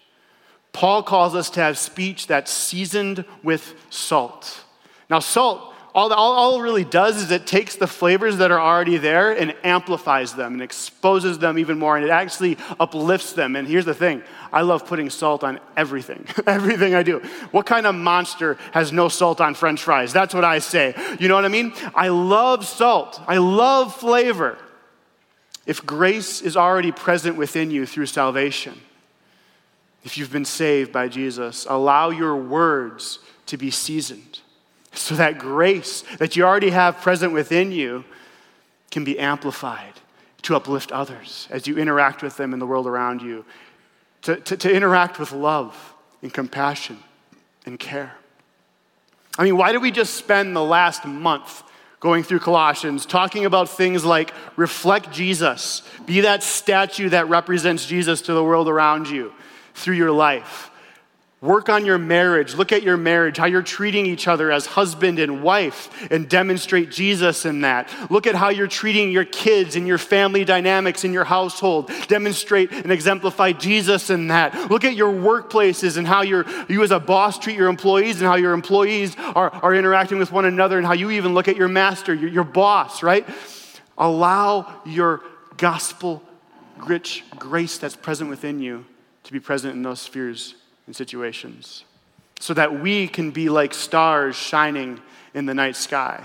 Paul 0.74 1.02
calls 1.02 1.34
us 1.34 1.50
to 1.52 1.62
have 1.62 1.78
speech 1.78 2.28
that's 2.28 2.52
seasoned 2.52 3.26
with 3.42 3.74
salt. 3.90 4.64
Now, 5.10 5.20
salt 5.20 5.74
all, 5.96 6.14
all, 6.14 6.34
all, 6.34 6.60
it 6.60 6.64
really 6.64 6.84
does 6.84 7.18
is 7.18 7.32
it 7.32 7.48
takes 7.48 7.76
the 7.76 7.88
flavors 7.88 8.38
that 8.38 8.52
are 8.52 8.60
already 8.60 8.98
there 8.98 9.32
and 9.32 9.56
amplifies 9.64 10.34
them 10.34 10.54
and 10.54 10.62
exposes 10.62 11.40
them 11.40 11.58
even 11.58 11.80
more, 11.80 11.98
and 11.98 12.06
it 12.06 12.12
actually 12.12 12.58
uplifts 12.80 13.34
them. 13.34 13.56
And 13.56 13.68
here's 13.68 13.86
the 13.86 13.96
thing 13.96 14.22
I 14.54 14.62
love 14.62 14.86
putting 14.86 15.10
salt 15.10 15.44
on 15.44 15.60
everything, 15.76 16.28
everything 16.46 16.94
I 16.94 17.02
do. 17.02 17.20
What 17.52 17.66
kind 17.66 17.88
of 17.88 17.96
monster 17.96 18.58
has 18.72 18.92
no 18.92 19.10
salt 19.10 19.42
on 19.42 19.56
french 19.56 19.82
fries? 19.82 20.14
That's 20.14 20.34
what 20.34 20.46
I 20.46 20.60
say. 20.60 20.94
You 21.20 21.28
know 21.28 21.36
what 21.36 21.46
I 21.46 21.50
mean? 21.50 21.74
I 21.96 22.10
love 22.10 22.68
salt, 22.68 23.20
I 23.28 23.38
love 23.38 23.96
flavor. 23.96 24.58
If 25.66 25.86
grace 25.86 26.42
is 26.42 26.56
already 26.56 26.92
present 26.92 27.36
within 27.36 27.72
you 27.72 27.86
through 27.86 28.08
salvation, 28.08 28.80
if 30.04 30.18
you've 30.18 30.32
been 30.32 30.46
saved 30.46 30.92
by 30.92 31.08
Jesus, 31.08 31.66
allow 31.68 32.10
your 32.10 32.36
words 32.36 33.20
to 33.48 33.58
be 33.58 33.72
seasoned 33.72 34.40
so 34.94 35.16
that 35.16 35.38
grace 35.38 36.04
that 36.18 36.36
you 36.36 36.44
already 36.44 36.72
have 36.72 37.02
present 37.02 37.34
within 37.34 37.72
you 37.72 38.04
can 38.92 39.04
be 39.04 39.20
amplified 39.20 39.94
to 40.42 40.56
uplift 40.56 40.92
others 40.92 41.48
as 41.52 41.68
you 41.68 41.78
interact 41.78 42.24
with 42.24 42.38
them 42.38 42.54
in 42.54 42.60
the 42.60 42.66
world 42.66 42.88
around 42.88 43.22
you, 43.22 43.46
to, 44.22 44.36
to, 44.38 44.58
to 44.58 44.74
interact 44.74 45.20
with 45.20 45.32
love 45.32 45.94
and 46.22 46.34
compassion 46.34 46.98
and 47.66 47.80
care. 47.80 48.14
I 49.38 49.44
mean, 49.44 49.58
why 49.58 49.72
did 49.72 49.82
we 49.82 49.92
just 49.92 50.16
spend 50.16 50.56
the 50.56 50.64
last 50.64 51.06
month 51.06 51.64
going 52.00 52.24
through 52.24 52.40
Colossians 52.40 53.06
talking 53.06 53.46
about 53.46 53.70
things 53.70 54.06
like 54.06 54.34
reflect 54.56 55.12
Jesus, 55.12 55.84
be 56.06 56.22
that 56.22 56.44
statue 56.44 57.10
that 57.10 57.30
represents 57.30 57.86
Jesus 57.86 58.22
to 58.24 58.34
the 58.34 58.44
world 58.44 58.70
around 58.70 59.10
you 59.10 59.34
through 59.74 59.96
your 59.96 60.12
life? 60.12 60.72
Work 61.42 61.70
on 61.70 61.86
your 61.86 61.98
marriage. 61.98 62.54
Look 62.54 62.74
at 62.74 62.84
your 62.84 62.98
marriage, 62.98 63.38
how 63.38 63.46
you're 63.46 63.62
treating 63.62 64.06
each 64.06 64.28
other 64.28 64.52
as 64.52 64.66
husband 64.66 65.20
and 65.20 65.42
wife, 65.42 65.90
and 66.12 66.28
demonstrate 66.28 66.92
Jesus 66.92 67.46
in 67.46 67.62
that. 67.62 67.90
Look 68.12 68.28
at 68.28 68.36
how 68.36 68.50
you're 68.50 68.68
treating 68.68 69.10
your 69.10 69.24
kids 69.24 69.78
and 69.78 69.88
your 69.88 69.98
family 69.98 70.44
dynamics 70.44 71.06
in 71.06 71.14
your 71.14 71.24
household. 71.24 71.92
Demonstrate 72.10 72.74
and 72.74 72.92
exemplify 72.92 73.54
Jesus 73.54 74.10
in 74.10 74.28
that. 74.28 74.70
Look 74.70 74.84
at 74.84 74.96
your 74.96 75.14
workplaces 75.14 75.96
and 75.96 76.06
how 76.06 76.24
you 76.24 76.44
you 76.68 76.84
as 76.84 76.92
a 76.92 77.00
boss 77.00 77.40
treat 77.40 77.56
your 77.56 77.70
employees 77.70 78.20
and 78.20 78.26
how 78.26 78.36
your 78.36 78.52
employees 78.52 79.16
are, 79.18 79.50
are 79.50 79.74
interacting 79.74 80.20
with 80.20 80.34
one 80.34 80.44
another 80.44 80.78
and 80.78 80.86
how 80.86 80.94
you 80.94 81.10
even 81.12 81.34
look 81.34 81.48
at 81.48 81.56
your 81.56 81.70
master, 81.70 82.14
your, 82.14 82.30
your 82.30 82.44
boss, 82.44 83.02
right? 83.02 83.26
Allow 83.98 84.82
your 84.86 85.22
gospel 85.56 86.22
rich 86.86 87.24
grace 87.38 87.78
that's 87.78 87.96
present 87.96 88.30
within 88.30 88.60
you 88.60 88.86
to 89.24 89.32
be 89.32 89.40
present 89.40 89.74
in 89.74 89.84
those 89.84 90.02
spheres 90.02 90.56
and 90.90 90.96
situations 90.96 91.84
so 92.40 92.52
that 92.56 92.82
we 92.82 93.08
can 93.08 93.30
be 93.30 93.48
like 93.48 93.76
stars 93.76 94.36
shining 94.36 95.00
in 95.36 95.46
the 95.46 95.54
night 95.54 95.76
sky. 95.76 96.20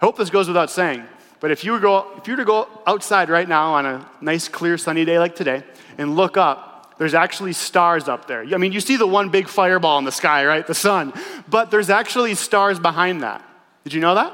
I 0.00 0.04
hope 0.04 0.16
this 0.16 0.30
goes 0.30 0.46
without 0.46 0.70
saying, 0.70 1.02
but 1.40 1.50
if 1.50 1.64
you 1.64 1.72
were, 1.72 1.80
go, 1.80 2.12
if 2.16 2.28
you 2.28 2.34
were 2.34 2.36
to 2.36 2.44
go 2.44 2.68
outside 2.86 3.28
right 3.28 3.48
now 3.48 3.74
on 3.74 3.86
a 3.86 4.08
nice, 4.20 4.46
clear, 4.46 4.78
sunny 4.78 5.04
day 5.04 5.18
like 5.18 5.34
today 5.34 5.64
and 5.98 6.14
look 6.14 6.36
up, 6.36 6.94
there's 6.96 7.14
actually 7.14 7.54
stars 7.54 8.06
up 8.06 8.28
there. 8.28 8.42
I 8.54 8.56
mean, 8.56 8.70
you 8.70 8.78
see 8.78 8.94
the 8.94 9.06
one 9.06 9.30
big 9.30 9.48
fireball 9.48 9.98
in 9.98 10.04
the 10.04 10.12
sky, 10.12 10.46
right? 10.46 10.64
The 10.64 10.74
sun. 10.74 11.12
But 11.48 11.72
there's 11.72 11.90
actually 11.90 12.36
stars 12.36 12.78
behind 12.78 13.24
that. 13.24 13.44
Did 13.82 13.94
you 13.94 14.00
know 14.00 14.14
that? 14.14 14.32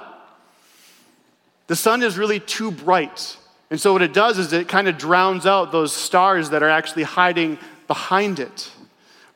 The 1.68 1.76
sun 1.76 2.02
is 2.02 2.18
really 2.18 2.38
too 2.38 2.70
bright. 2.70 3.38
And 3.70 3.80
so, 3.80 3.94
what 3.94 4.02
it 4.02 4.12
does 4.12 4.36
is 4.36 4.52
it 4.52 4.68
kind 4.68 4.88
of 4.88 4.98
drowns 4.98 5.46
out 5.46 5.72
those 5.72 5.94
stars 5.94 6.50
that 6.50 6.62
are 6.62 6.68
actually 6.68 7.04
hiding 7.04 7.56
behind 7.86 8.40
it. 8.40 8.70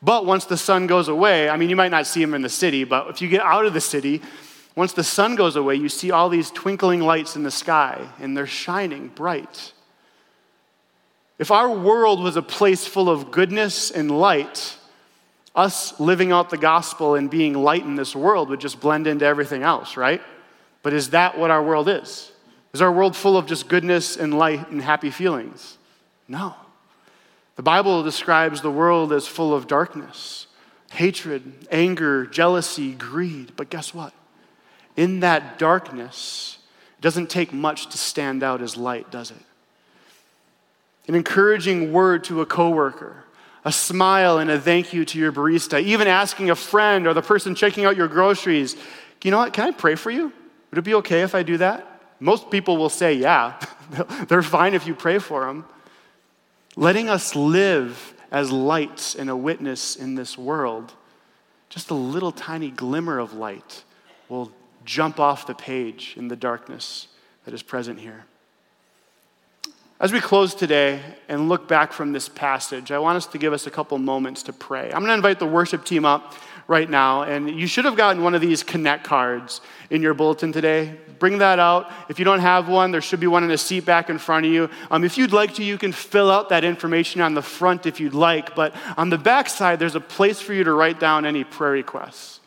But 0.05 0.27
once 0.27 0.45
the 0.45 0.55
sun 0.55 0.85
goes 0.85 1.07
away, 1.07 1.49
I 1.49 1.57
mean, 1.57 1.67
you 1.67 1.75
might 1.75 1.89
not 1.89 2.05
see 2.05 2.21
them 2.21 2.35
in 2.35 2.43
the 2.43 2.49
city, 2.49 2.83
but 2.83 3.09
if 3.09 3.23
you 3.23 3.27
get 3.27 3.41
out 3.41 3.65
of 3.65 3.73
the 3.73 3.81
city, 3.81 4.21
once 4.75 4.93
the 4.93 5.03
sun 5.03 5.35
goes 5.35 5.55
away, 5.55 5.75
you 5.75 5.89
see 5.89 6.11
all 6.11 6.29
these 6.29 6.51
twinkling 6.51 7.01
lights 7.01 7.35
in 7.35 7.41
the 7.41 7.49
sky, 7.49 8.07
and 8.19 8.37
they're 8.37 8.45
shining 8.45 9.07
bright. 9.07 9.73
If 11.39 11.49
our 11.49 11.71
world 11.71 12.21
was 12.21 12.35
a 12.35 12.43
place 12.43 12.85
full 12.85 13.09
of 13.09 13.31
goodness 13.31 13.89
and 13.89 14.11
light, 14.11 14.77
us 15.55 15.99
living 15.99 16.31
out 16.31 16.51
the 16.51 16.57
gospel 16.57 17.15
and 17.15 17.27
being 17.27 17.55
light 17.55 17.83
in 17.83 17.95
this 17.95 18.15
world 18.15 18.49
would 18.49 18.59
just 18.61 18.79
blend 18.79 19.07
into 19.07 19.25
everything 19.25 19.63
else, 19.63 19.97
right? 19.97 20.21
But 20.83 20.93
is 20.93 21.09
that 21.09 21.35
what 21.35 21.49
our 21.49 21.63
world 21.63 21.89
is? 21.89 22.31
Is 22.75 22.81
our 22.83 22.91
world 22.91 23.15
full 23.15 23.37
of 23.37 23.47
just 23.47 23.67
goodness 23.67 24.17
and 24.17 24.37
light 24.37 24.69
and 24.69 24.79
happy 24.79 25.09
feelings? 25.09 25.79
No. 26.27 26.53
The 27.55 27.63
Bible 27.63 28.03
describes 28.03 28.61
the 28.61 28.71
world 28.71 29.13
as 29.13 29.27
full 29.27 29.53
of 29.53 29.67
darkness, 29.67 30.47
hatred, 30.91 31.67
anger, 31.71 32.25
jealousy, 32.25 32.93
greed. 32.93 33.53
But 33.55 33.69
guess 33.69 33.93
what? 33.93 34.13
In 34.97 35.21
that 35.21 35.57
darkness, 35.57 36.57
it 36.97 37.01
doesn't 37.01 37.29
take 37.29 37.53
much 37.53 37.87
to 37.87 37.97
stand 37.97 38.43
out 38.43 38.61
as 38.61 38.75
light, 38.75 39.09
does 39.09 39.31
it? 39.31 39.41
An 41.07 41.15
encouraging 41.15 41.93
word 41.93 42.25
to 42.25 42.41
a 42.41 42.45
coworker, 42.45 43.23
a 43.63 43.71
smile 43.71 44.37
and 44.37 44.49
a 44.49 44.59
thank 44.59 44.91
you 44.91 45.05
to 45.05 45.19
your 45.19 45.31
barista, 45.31 45.81
even 45.81 46.07
asking 46.07 46.49
a 46.49 46.55
friend 46.55 47.07
or 47.07 47.13
the 47.13 47.21
person 47.21 47.55
checking 47.55 47.85
out 47.85 47.95
your 47.95 48.07
groceries, 48.07 48.75
you 49.23 49.31
know 49.31 49.39
what, 49.39 49.53
can 49.53 49.67
I 49.67 49.71
pray 49.71 49.95
for 49.95 50.11
you? 50.11 50.31
Would 50.69 50.77
it 50.77 50.83
be 50.83 50.93
okay 50.95 51.21
if 51.21 51.33
I 51.33 51.41
do 51.41 51.57
that? 51.57 52.01
Most 52.19 52.51
people 52.51 52.77
will 52.77 52.89
say, 52.89 53.13
yeah. 53.13 53.59
They're 54.27 54.43
fine 54.43 54.75
if 54.75 54.85
you 54.85 54.93
pray 54.93 55.17
for 55.19 55.45
them 55.45 55.65
letting 56.75 57.09
us 57.09 57.35
live 57.35 58.13
as 58.31 58.51
lights 58.51 59.15
and 59.15 59.29
a 59.29 59.35
witness 59.35 59.95
in 59.95 60.15
this 60.15 60.37
world, 60.37 60.93
just 61.69 61.89
a 61.89 61.95
little 61.95 62.31
tiny 62.31 62.69
glimmer 62.69 63.19
of 63.19 63.33
light 63.33 63.83
will 64.29 64.51
jump 64.83 65.19
off 65.19 65.47
the 65.47 65.55
page 65.55 66.13
in 66.17 66.27
the 66.27 66.35
darkness 66.35 67.07
that 67.45 67.53
is 67.53 67.63
present 67.63 67.99
here. 67.99 68.25
As 69.99 70.11
we 70.11 70.19
close 70.19 70.53
today 70.53 71.01
and 71.29 71.47
look 71.47 71.69
back 71.69 71.93
from 71.93 72.11
this 72.11 72.27
passage, 72.27 72.91
I 72.91 72.99
want 72.99 73.15
us 73.15 73.27
to 73.27 73.37
give 73.37 73.53
us 73.53 73.65
a 73.65 73.71
couple 73.71 73.97
moments 73.97 74.43
to 74.43 74.53
pray. 74.53 74.85
I'm 74.85 74.99
going 74.99 75.07
to 75.07 75.13
invite 75.13 75.39
the 75.39 75.45
worship 75.45 75.85
team 75.85 76.03
up 76.03 76.33
right 76.67 76.89
now, 76.89 77.23
and 77.23 77.49
you 77.49 77.67
should 77.67 77.85
have 77.85 77.95
gotten 77.95 78.23
one 78.23 78.33
of 78.33 78.41
these 78.41 78.63
connect 78.63 79.03
cards 79.03 79.61
in 79.89 80.01
your 80.01 80.13
bulletin 80.13 80.51
today. 80.51 80.95
Bring 81.19 81.37
that 81.37 81.59
out. 81.59 81.91
If 82.09 82.19
you 82.19 82.25
don't 82.25 82.39
have 82.39 82.67
one, 82.67 82.91
there 82.91 83.01
should 83.01 83.19
be 83.19 83.27
one 83.27 83.43
in 83.43 83.51
a 83.51 83.57
seat 83.57 83.85
back 83.85 84.09
in 84.09 84.17
front 84.17 84.45
of 84.45 84.51
you. 84.51 84.69
Um, 84.89 85.03
if 85.03 85.17
you'd 85.17 85.31
like 85.31 85.53
to, 85.55 85.63
you 85.63 85.77
can 85.77 85.91
fill 85.91 86.31
out 86.31 86.49
that 86.49 86.63
information 86.63 87.21
on 87.21 87.35
the 87.35 87.41
front 87.41 87.85
if 87.85 87.99
you'd 87.99 88.13
like, 88.13 88.55
but 88.55 88.75
on 88.97 89.09
the 89.09 89.17
back 89.17 89.47
side, 89.47 89.79
there's 89.79 89.95
a 89.95 90.01
place 90.01 90.41
for 90.41 90.53
you 90.53 90.63
to 90.63 90.73
write 90.73 90.99
down 90.99 91.25
any 91.25 91.43
prayer 91.43 91.71
requests. 91.71 92.39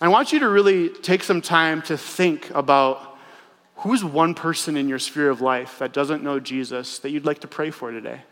I 0.00 0.08
want 0.08 0.32
you 0.32 0.40
to 0.40 0.48
really 0.48 0.88
take 0.88 1.22
some 1.22 1.42
time 1.42 1.82
to 1.82 1.96
think 1.96 2.50
about 2.50 3.18
who's 3.76 4.02
one 4.02 4.34
person 4.34 4.76
in 4.76 4.88
your 4.88 4.98
sphere 4.98 5.30
of 5.30 5.40
life 5.40 5.78
that 5.78 5.92
doesn't 5.92 6.22
know 6.22 6.40
Jesus 6.40 6.98
that 7.00 7.10
you'd 7.10 7.26
like 7.26 7.40
to 7.40 7.48
pray 7.48 7.70
for 7.70 7.90
today. 7.90 8.22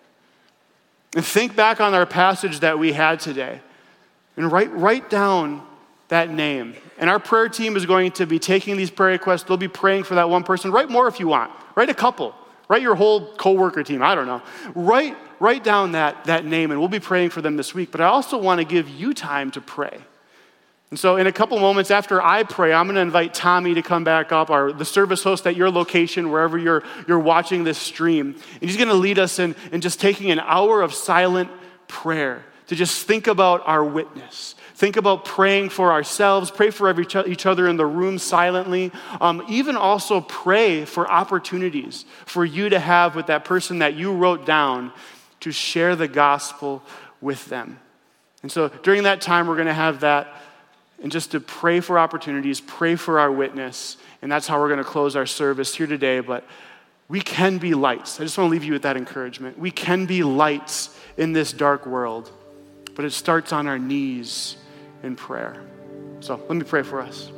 And 1.14 1.24
think 1.24 1.56
back 1.56 1.80
on 1.80 1.94
our 1.94 2.06
passage 2.06 2.60
that 2.60 2.78
we 2.78 2.92
had 2.92 3.20
today 3.20 3.60
and 4.38 4.50
write, 4.50 4.72
write 4.72 5.10
down 5.10 5.66
that 6.08 6.30
name. 6.30 6.74
And 6.96 7.10
our 7.10 7.18
prayer 7.18 7.48
team 7.48 7.76
is 7.76 7.86
going 7.86 8.12
to 8.12 8.26
be 8.26 8.38
taking 8.38 8.76
these 8.76 8.90
prayer 8.90 9.10
requests. 9.10 9.42
They'll 9.42 9.56
be 9.56 9.68
praying 9.68 10.04
for 10.04 10.14
that 10.14 10.30
one 10.30 10.44
person. 10.44 10.70
Write 10.70 10.88
more 10.88 11.08
if 11.08 11.20
you 11.20 11.28
want. 11.28 11.50
Write 11.74 11.90
a 11.90 11.94
couple. 11.94 12.34
Write 12.68 12.82
your 12.82 12.94
whole 12.94 13.34
coworker 13.34 13.82
team. 13.82 14.00
I 14.00 14.14
don't 14.14 14.26
know. 14.26 14.40
Write, 14.74 15.16
write 15.40 15.64
down 15.64 15.92
that, 15.92 16.24
that 16.24 16.44
name, 16.44 16.70
and 16.70 16.78
we'll 16.78 16.88
be 16.88 17.00
praying 17.00 17.30
for 17.30 17.42
them 17.42 17.56
this 17.56 17.74
week. 17.74 17.90
But 17.90 18.00
I 18.00 18.06
also 18.06 18.38
want 18.38 18.60
to 18.60 18.64
give 18.64 18.88
you 18.88 19.12
time 19.12 19.50
to 19.52 19.60
pray. 19.60 19.98
And 20.90 20.98
so, 20.98 21.16
in 21.16 21.26
a 21.26 21.32
couple 21.32 21.58
moments 21.58 21.90
after 21.90 22.22
I 22.22 22.44
pray, 22.44 22.72
I'm 22.72 22.86
going 22.86 22.94
to 22.94 23.02
invite 23.02 23.34
Tommy 23.34 23.74
to 23.74 23.82
come 23.82 24.04
back 24.04 24.32
up, 24.32 24.48
our 24.48 24.72
the 24.72 24.86
service 24.86 25.22
host 25.22 25.46
at 25.46 25.54
your 25.54 25.70
location, 25.70 26.30
wherever 26.30 26.56
you're, 26.56 26.82
you're 27.06 27.18
watching 27.18 27.64
this 27.64 27.76
stream. 27.76 28.36
And 28.60 28.62
he's 28.62 28.76
going 28.76 28.88
to 28.88 28.94
lead 28.94 29.18
us 29.18 29.38
in, 29.38 29.54
in 29.72 29.82
just 29.82 30.00
taking 30.00 30.30
an 30.30 30.40
hour 30.40 30.80
of 30.80 30.94
silent 30.94 31.50
prayer 31.88 32.44
to 32.68 32.76
just 32.76 33.06
think 33.06 33.26
about 33.26 33.66
our 33.66 33.84
witness. 33.84 34.54
Think 34.74 34.96
about 34.96 35.24
praying 35.24 35.70
for 35.70 35.90
ourselves, 35.90 36.50
pray 36.50 36.70
for 36.70 36.88
every, 36.88 37.06
each 37.26 37.46
other 37.46 37.66
in 37.66 37.76
the 37.76 37.86
room 37.86 38.18
silently. 38.18 38.92
Um, 39.20 39.44
even 39.48 39.76
also 39.76 40.20
pray 40.20 40.84
for 40.84 41.10
opportunities 41.10 42.04
for 42.26 42.44
you 42.44 42.68
to 42.68 42.78
have 42.78 43.16
with 43.16 43.26
that 43.26 43.44
person 43.44 43.80
that 43.80 43.94
you 43.94 44.12
wrote 44.12 44.46
down 44.46 44.92
to 45.40 45.50
share 45.50 45.96
the 45.96 46.06
gospel 46.06 46.82
with 47.20 47.44
them. 47.46 47.80
And 48.42 48.52
so 48.52 48.68
during 48.68 49.02
that 49.02 49.20
time, 49.20 49.48
we're 49.48 49.56
going 49.56 49.66
to 49.66 49.74
have 49.74 50.00
that 50.00 50.28
and 51.02 51.10
just 51.10 51.30
to 51.30 51.40
pray 51.40 51.80
for 51.80 51.98
opportunities, 51.98 52.60
pray 52.60 52.96
for 52.96 53.18
our 53.18 53.30
witness. 53.30 53.96
And 54.20 54.30
that's 54.30 54.46
how 54.46 54.60
we're 54.60 54.68
going 54.68 54.78
to 54.78 54.84
close 54.84 55.16
our 55.16 55.26
service 55.26 55.74
here 55.74 55.86
today. 55.86 56.20
But 56.20 56.44
we 57.08 57.20
can 57.20 57.58
be 57.58 57.74
lights. 57.74 58.20
I 58.20 58.24
just 58.24 58.36
want 58.36 58.48
to 58.48 58.52
leave 58.52 58.64
you 58.64 58.72
with 58.72 58.82
that 58.82 58.96
encouragement. 58.96 59.58
We 59.58 59.70
can 59.70 60.06
be 60.06 60.22
lights 60.22 60.96
in 61.16 61.32
this 61.32 61.52
dark 61.52 61.86
world 61.86 62.32
but 62.98 63.04
it 63.04 63.12
starts 63.12 63.52
on 63.52 63.68
our 63.68 63.78
knees 63.78 64.56
in 65.04 65.14
prayer. 65.14 65.62
So 66.18 66.34
let 66.34 66.56
me 66.56 66.64
pray 66.64 66.82
for 66.82 67.00
us. 67.00 67.30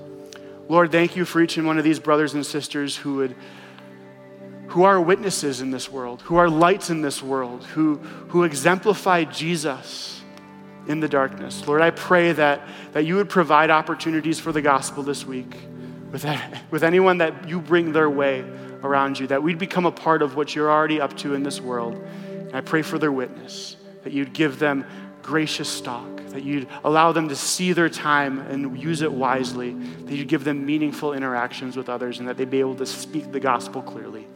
Lord, 0.71 0.91
thank 0.91 1.17
you 1.17 1.27
for 1.27 1.43
each 1.43 1.59
and 1.59 1.67
one 1.67 1.77
of 1.77 1.85
these 1.85 1.99
brothers 1.99 2.33
and 2.33 2.47
sisters 2.47 2.97
who 2.97 3.17
would 3.17 3.37
who 4.69 4.85
are 4.85 4.99
witnesses 4.99 5.61
in 5.61 5.71
this 5.71 5.91
world, 5.91 6.23
who 6.23 6.37
are 6.37 6.49
lights 6.49 6.89
in 6.89 7.03
this 7.03 7.23
world, 7.23 7.63
who, 7.65 7.97
who 8.29 8.45
exemplify 8.45 9.25
Jesus 9.25 10.23
in 10.87 11.01
the 11.01 11.09
darkness. 11.09 11.67
Lord, 11.67 11.83
I 11.83 11.91
pray 11.91 12.33
that, 12.33 12.67
that 12.93 13.05
you 13.05 13.17
would 13.17 13.29
provide 13.29 13.69
opportunities 13.69 14.41
for 14.41 14.53
the 14.53 14.63
gospel 14.63 15.03
this 15.03 15.27
week 15.27 15.55
with, 16.11 16.25
with 16.71 16.85
anyone 16.85 17.19
that 17.19 17.51
you 17.51 17.61
bring 17.61 17.93
their 17.93 18.09
way 18.09 18.41
around 18.83 19.19
you, 19.19 19.27
that 19.27 19.43
we'd 19.43 19.59
become 19.59 19.85
a 19.85 19.93
part 19.93 20.23
of 20.23 20.37
what 20.37 20.55
you're 20.55 20.71
already 20.71 21.03
up 21.03 21.15
to 21.19 21.35
in 21.35 21.43
this 21.43 21.61
world. 21.61 22.03
And 22.31 22.57
I 22.57 22.63
pray 22.63 22.81
for 22.81 22.99
their 22.99 23.13
witness, 23.13 23.77
that 24.05 24.15
you'd 24.15 24.33
give 24.33 24.59
them 24.59 24.87
gracious 25.23 25.69
stock, 25.69 26.09
that 26.29 26.43
you'd 26.43 26.69
allow 26.85 27.13
them 27.13 27.29
to 27.29 27.37
see 27.37 27.73
their 27.73 27.89
time 27.89 28.39
and 28.39 28.79
use 28.81 29.03
it 29.03 29.13
wisely, 29.13 29.73
that 29.73 30.15
you'd 30.15 30.29
give 30.29 30.45
them 30.45 30.65
meaningful 30.65 31.13
interactions 31.13 31.77
with 31.77 31.89
others, 31.89 32.19
and 32.19 32.29
that 32.29 32.37
they'd 32.37 32.51
be 32.51 32.61
able 32.61 32.77
to 32.77 32.87
speak 32.87 33.31
the 33.33 33.41
gospel 33.41 33.83
clearly. 33.83 34.27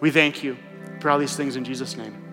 We 0.00 0.10
thank 0.10 0.42
you 0.42 0.56
for 1.00 1.10
all 1.10 1.18
these 1.18 1.36
things 1.36 1.56
in 1.56 1.64
Jesus' 1.64 1.96
name. 1.96 2.29